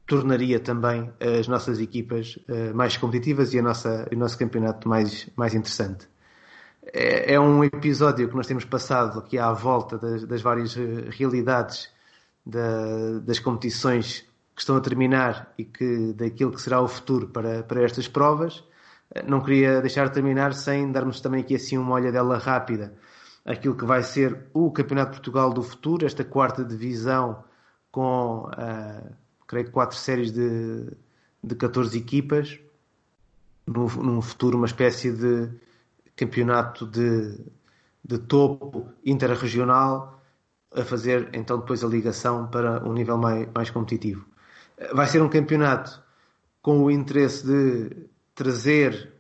[0.07, 5.29] tornaria também as nossas equipas uh, mais competitivas e a nossa, o nosso campeonato mais,
[5.37, 6.11] mais interessante
[6.83, 11.09] é, é, um episódio que nós temos passado aqui à volta das, das várias eh,
[11.11, 11.89] realidades
[12.45, 14.24] da, das competições
[14.55, 18.64] que estão a terminar e que daquilo que será o futuro para, para estas provas.
[19.14, 22.95] Eh, não queria deixar de terminar sem darmos também aqui assim uma olhadela rápida
[23.45, 27.45] aquilo que vai ser o Campeonato de Portugal do futuro, esta quarta divisão
[27.91, 29.14] com, uh,
[29.47, 30.87] creio que, quatro séries de,
[31.43, 32.59] de 14 equipas,
[33.66, 35.51] no, num futuro uma espécie de
[36.23, 37.39] campeonato de,
[38.05, 40.23] de topo interregional,
[40.75, 44.25] a fazer então depois a ligação para um nível mais, mais competitivo.
[44.93, 46.03] Vai ser um campeonato
[46.62, 49.12] com o interesse de trazer,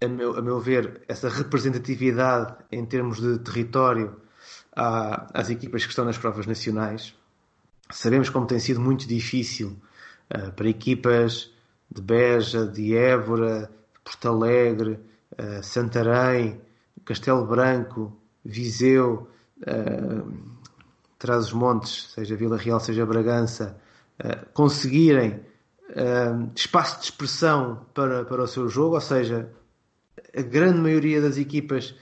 [0.00, 4.16] a meu, a meu ver, essa representatividade em termos de território
[4.72, 7.14] às equipas que estão nas provas nacionais.
[7.90, 9.76] Sabemos como tem sido muito difícil
[10.34, 11.50] uh, para equipas
[11.90, 14.98] de Beja, de Évora, de Porto Alegre,
[15.38, 16.60] uh, Santarém,
[17.04, 19.28] Castelo Branco, Viseu,
[19.60, 20.56] uh,
[21.18, 23.78] Trás-os-Montes, seja Vila Real, seja Bragança,
[24.22, 25.44] uh, conseguirem
[26.54, 29.48] espaço de expressão para, para o seu jogo, ou seja,
[30.36, 31.94] a grande maioria das equipas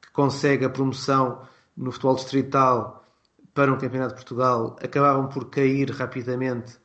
[0.00, 1.42] que consegue a promoção
[1.76, 3.04] no futebol distrital
[3.52, 6.78] para um campeonato de Portugal acabavam por cair rapidamente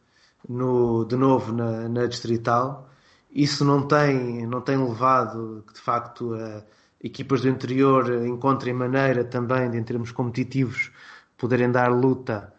[0.49, 2.89] no, de novo na, na distrital
[3.31, 6.63] isso não tem, não tem levado que de facto a
[7.03, 10.91] equipas do interior encontrem maneira também de, em termos competitivos,
[11.37, 12.53] poderem dar luta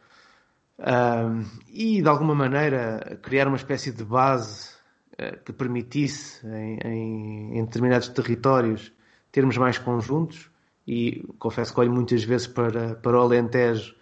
[0.79, 4.71] um, e de alguma maneira criar uma espécie de base
[5.15, 8.93] uh, que permitisse em, em, em, determinados territórios
[9.33, 10.49] termos mais conjuntos
[10.87, 13.95] e confesso que olho muitas vezes para, para o Alentejo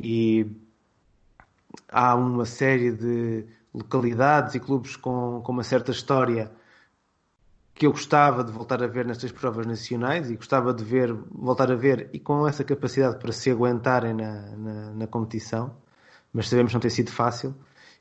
[0.00, 0.50] e
[1.88, 6.50] há uma série de localidades e clubes com, com uma certa história
[7.74, 11.72] que eu gostava de voltar a ver nestas provas nacionais e gostava de ver, voltar
[11.72, 15.74] a ver e com essa capacidade para se aguentarem na, na, na competição,
[16.32, 17.54] mas sabemos que não tem sido fácil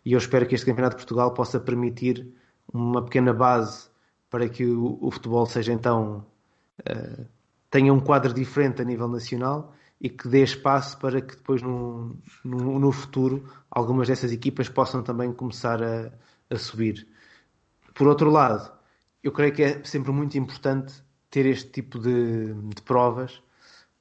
[0.06, 2.28] e eu espero que este Campeonato de Portugal possa permitir
[2.74, 3.90] uma pequena base
[4.30, 6.26] para que o, o futebol seja então
[6.82, 7.26] uh,
[7.70, 12.18] tenha um quadro diferente a nível nacional e que dê espaço para que depois no,
[12.44, 16.12] no, no futuro algumas dessas equipas possam também começar a,
[16.50, 17.08] a, subir.
[17.94, 18.74] Por outro lado,
[19.24, 20.92] eu creio que é sempre muito importante
[21.30, 23.44] ter este tipo de, de provas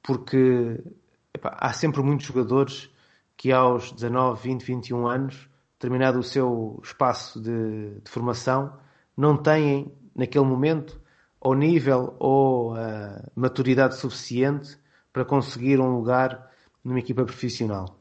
[0.01, 0.83] porque
[1.31, 2.89] epá, há sempre muitos jogadores
[3.37, 8.75] que aos 19, 20, 21 anos, terminado o seu espaço de, de formação,
[9.15, 10.99] não têm naquele momento
[11.39, 14.81] ou nível ou uh, maturidade suficiente
[15.11, 16.51] para conseguir um lugar
[16.83, 17.97] numa equipa profissional.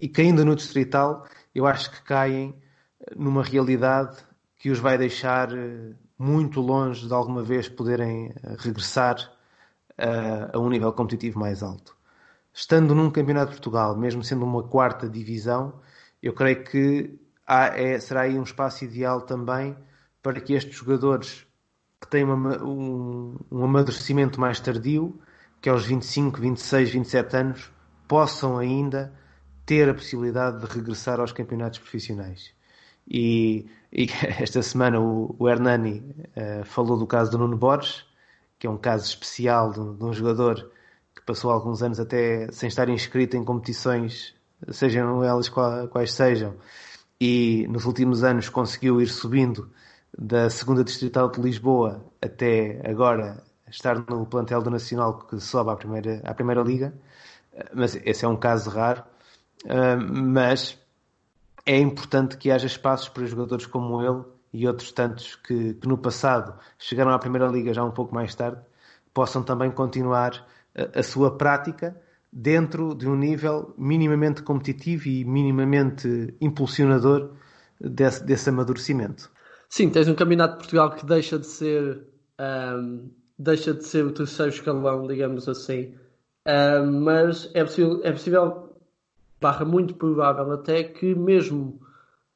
[0.00, 2.54] E caindo no distrital, eu acho que caem
[3.16, 4.16] numa realidade
[4.58, 9.32] que os vai deixar eh, muito longe de alguma vez poderem eh, regressar
[9.96, 11.96] a, a um nível competitivo mais alto.
[12.52, 15.80] Estando num campeonato de Portugal, mesmo sendo uma quarta divisão,
[16.22, 19.76] eu creio que há, é, será aí um espaço ideal também
[20.22, 21.46] para que estes jogadores
[22.00, 25.18] que têm uma, um, um amadurecimento mais tardio
[25.66, 27.72] que aos 25, 26, 27 anos
[28.06, 29.12] possam ainda
[29.66, 32.52] ter a possibilidade de regressar aos campeonatos profissionais.
[33.04, 34.06] E, e
[34.40, 36.04] esta semana o, o Hernani
[36.36, 38.06] uh, falou do caso do Nuno Borges,
[38.60, 40.70] que é um caso especial de, de, um jogador
[41.12, 44.36] que passou alguns anos até sem estar inscrito em competições,
[44.70, 46.54] sejam elas quais, sejam,
[47.20, 49.68] e nos últimos anos conseguiu ir subindo
[50.16, 55.76] da segunda distrital de Lisboa até agora estar no plantel do Nacional que sobe à
[55.76, 56.94] primeira, à primeira liga,
[57.74, 59.02] mas esse é um caso raro,
[59.68, 60.78] ah, mas
[61.64, 64.22] é importante que haja espaços para jogadores como ele
[64.52, 68.34] e outros tantos que, que, no passado chegaram à Primeira Liga já um pouco mais
[68.34, 68.60] tarde,
[69.12, 72.00] possam também continuar a, a sua prática
[72.32, 77.32] dentro de um nível minimamente competitivo e minimamente impulsionador
[77.80, 79.30] desse, desse amadurecimento.
[79.68, 82.06] Sim, tens um campeonato de Portugal que deixa de ser
[82.40, 85.94] um, deixa de ser o terceiro escalão, digamos assim,
[86.46, 88.76] um, mas é possível, é possível
[89.40, 91.80] barra muito provável até que mesmo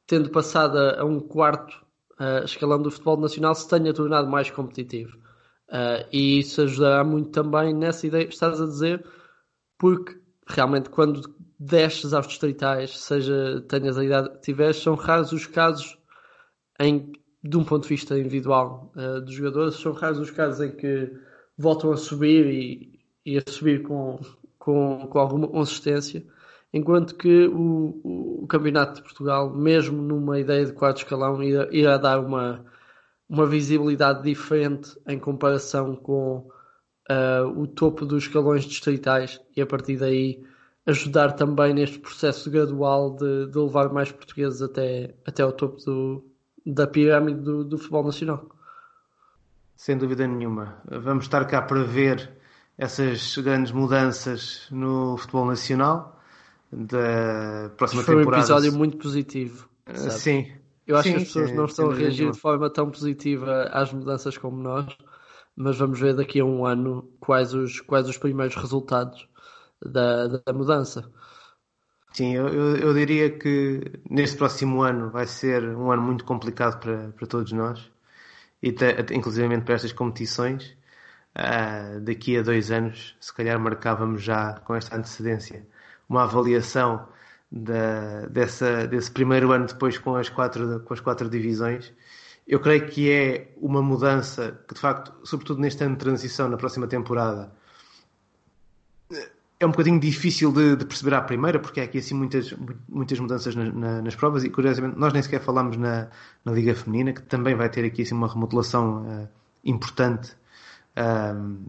[0.05, 1.73] tendo passado a, a um quarto
[2.19, 5.17] uh, escalão do futebol nacional se tenha tornado mais competitivo.
[5.69, 9.05] Uh, e isso ajudará muito também nessa ideia que estás a dizer,
[9.77, 15.47] porque realmente quando desces aos distritais, seja tenhas a idade que tiveres, são raros os
[15.47, 15.97] casos
[16.79, 20.71] em de um ponto de vista individual uh, dos jogadores, são raros os casos em
[20.75, 21.11] que
[21.57, 24.19] voltam a subir e, e a subir com,
[24.59, 26.23] com, com alguma consistência
[26.73, 31.97] enquanto que o, o, Campeonato de Portugal, mesmo numa ideia de quarto escalão, irá, irá
[31.97, 32.65] dar uma,
[33.29, 36.49] uma visibilidade diferente em comparação com
[37.09, 40.43] uh, o topo dos escalões distritais e a partir daí
[40.85, 46.30] ajudar também neste processo gradual de, de levar mais portugueses até, até ao topo do,
[46.65, 48.45] da pirâmide do, do futebol nacional.
[49.75, 50.77] Sem dúvida nenhuma.
[50.85, 52.29] Vamos estar cá para ver
[52.77, 56.19] essas grandes mudanças no futebol nacional
[56.71, 58.45] da próxima Foi temporada.
[58.45, 59.67] Foi um episódio muito positivo.
[59.89, 60.51] Uh, sim.
[60.85, 63.69] Eu acho sim, que as pessoas sim, não estão a reagir de forma tão positiva
[63.71, 64.85] às mudanças como nós,
[65.55, 69.27] mas vamos ver daqui a um ano quais os, quais os primeiros resultados
[69.83, 71.11] da, da mudança.
[72.13, 77.09] Sim, eu, eu, diria que neste próximo ano vai ser um ano muito complicado para,
[77.09, 77.89] para todos nós,
[78.61, 80.75] e te, inclusivamente para estas competições.
[81.33, 85.65] Uh, daqui a dois anos, se calhar marcávamos já com esta antecedência
[86.09, 87.07] uma avaliação
[87.49, 91.93] da, dessa, desse primeiro ano depois com as, quatro, com as quatro divisões.
[92.45, 96.57] Eu creio que é uma mudança que, de facto, sobretudo neste ano de transição, na
[96.57, 97.51] próxima temporada,
[99.63, 102.53] é um bocadinho difícil de, de perceber à primeira, porque há aqui assim muitas,
[102.89, 106.07] muitas mudanças na, na, nas provas e, curiosamente, nós nem sequer falámos na,
[106.43, 109.29] na Liga Feminina, que também vai ter aqui assim, uma remodelação uh,
[109.63, 110.35] importante.
[110.97, 111.65] Um,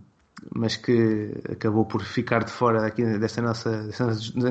[0.55, 3.89] mas que acabou por ficar de fora aqui desta nossa,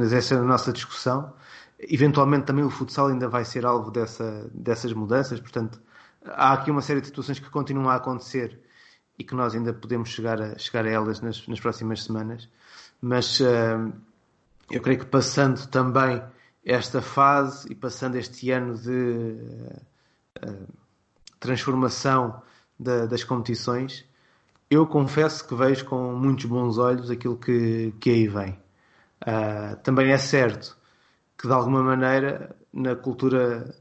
[0.09, 1.33] desta nossa discussão.
[1.79, 5.81] Eventualmente também o futsal ainda vai ser alvo dessa, dessas mudanças, portanto
[6.25, 8.59] há aqui uma série de situações que continuam a acontecer
[9.17, 12.47] e que nós ainda podemos chegar a, chegar a elas nas, nas próximas semanas,
[13.01, 13.91] mas uh,
[14.69, 16.21] eu creio que passando também
[16.63, 19.37] esta fase e passando este ano de
[20.45, 20.67] uh,
[21.39, 22.41] transformação
[22.79, 24.05] da, das competições,
[24.69, 28.57] eu confesso que vejo com muitos bons olhos aquilo que, que aí vem.
[29.21, 30.77] Uh, também é certo
[31.37, 33.75] que, de alguma maneira, na cultura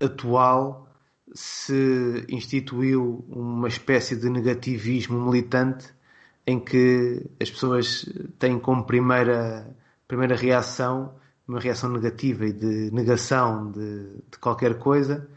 [0.00, 0.88] atual
[1.34, 5.92] se instituiu uma espécie de negativismo militante
[6.46, 8.08] em que as pessoas
[8.38, 9.66] têm como primeira,
[10.06, 11.14] primeira reação
[11.46, 15.28] uma reação negativa e de negação de, de qualquer coisa,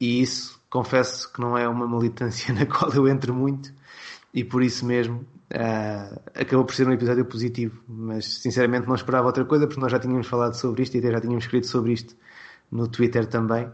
[0.00, 3.72] e isso confesso que não é uma militância na qual eu entro muito,
[4.32, 7.80] e por isso mesmo uh, acabou por ser um episódio positivo.
[7.86, 11.12] Mas sinceramente não esperava outra coisa porque nós já tínhamos falado sobre isto e até
[11.12, 12.16] já tínhamos escrito sobre isto
[12.70, 13.70] no Twitter também.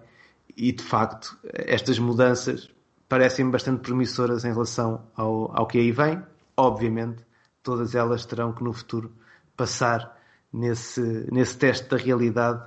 [0.55, 2.69] E de facto, estas mudanças
[3.09, 6.23] parecem bastante promissoras em relação ao, ao que aí vem.
[6.61, 7.25] Obviamente,
[7.63, 9.13] todas elas terão que no futuro
[9.57, 10.19] passar
[10.53, 12.63] nesse, nesse teste da realidade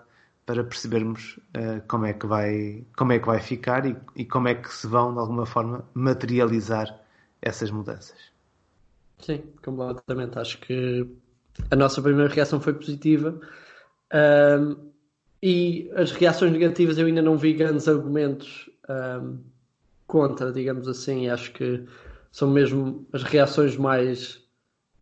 [0.45, 4.47] para percebermos uh, como, é que vai, como é que vai ficar e, e como
[4.47, 6.99] é que se vão, de alguma forma, materializar
[7.41, 8.17] essas mudanças.
[9.19, 10.39] Sim, completamente.
[10.39, 11.07] Acho que
[11.69, 13.39] a nossa primeira reação foi positiva
[14.13, 14.91] um,
[15.41, 19.39] e as reações negativas eu ainda não vi grandes argumentos um,
[20.07, 21.29] contra, digamos assim.
[21.29, 21.85] Acho que
[22.33, 24.43] são mesmo as reações mais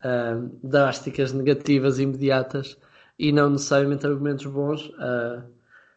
[0.04, 2.78] um, drásticas, negativas, imediatas
[3.18, 4.90] e não necessariamente argumentos bons.
[4.90, 5.42] Uh,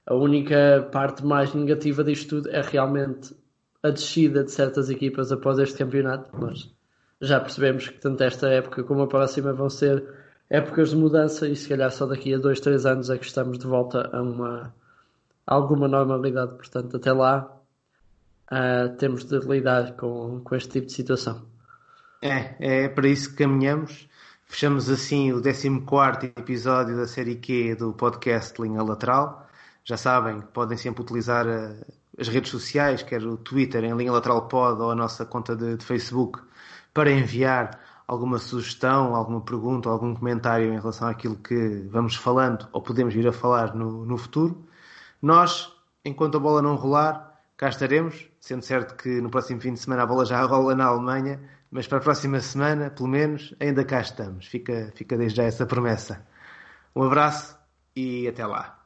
[0.06, 3.34] a única parte mais negativa disto tudo é realmente
[3.82, 6.72] a descida de certas equipas após este campeonato, mas
[7.20, 10.04] já percebemos que tanto esta época como a próxima vão ser
[10.48, 13.58] épocas de mudança e se calhar só daqui a dois, três anos é que estamos
[13.58, 14.72] de volta a uma
[15.46, 16.54] a alguma normalidade.
[16.54, 17.53] Portanto, até lá
[18.50, 21.46] uh, temos de lidar com, com este tipo de situação.
[22.22, 24.08] É, é para isso que caminhamos.
[24.46, 29.48] Fechamos assim o 14 episódio da série Q do podcast Linha Lateral.
[29.84, 31.84] Já sabem, podem sempre utilizar uh,
[32.18, 35.76] as redes sociais, quer o Twitter em Linha Lateral Pod ou a nossa conta de,
[35.76, 36.40] de Facebook,
[36.92, 42.80] para enviar alguma sugestão, alguma pergunta, algum comentário em relação àquilo que vamos falando ou
[42.80, 44.66] podemos vir a falar no, no futuro.
[45.20, 45.72] Nós,
[46.04, 50.02] enquanto a bola não rolar, cá estaremos, sendo certo que no próximo fim de semana
[50.02, 51.40] a bola já rola na Alemanha,
[51.70, 54.46] mas para a próxima semana, pelo menos, ainda cá estamos.
[54.46, 56.26] Fica, fica desde já essa promessa.
[56.94, 57.58] Um abraço
[57.96, 58.83] e até lá.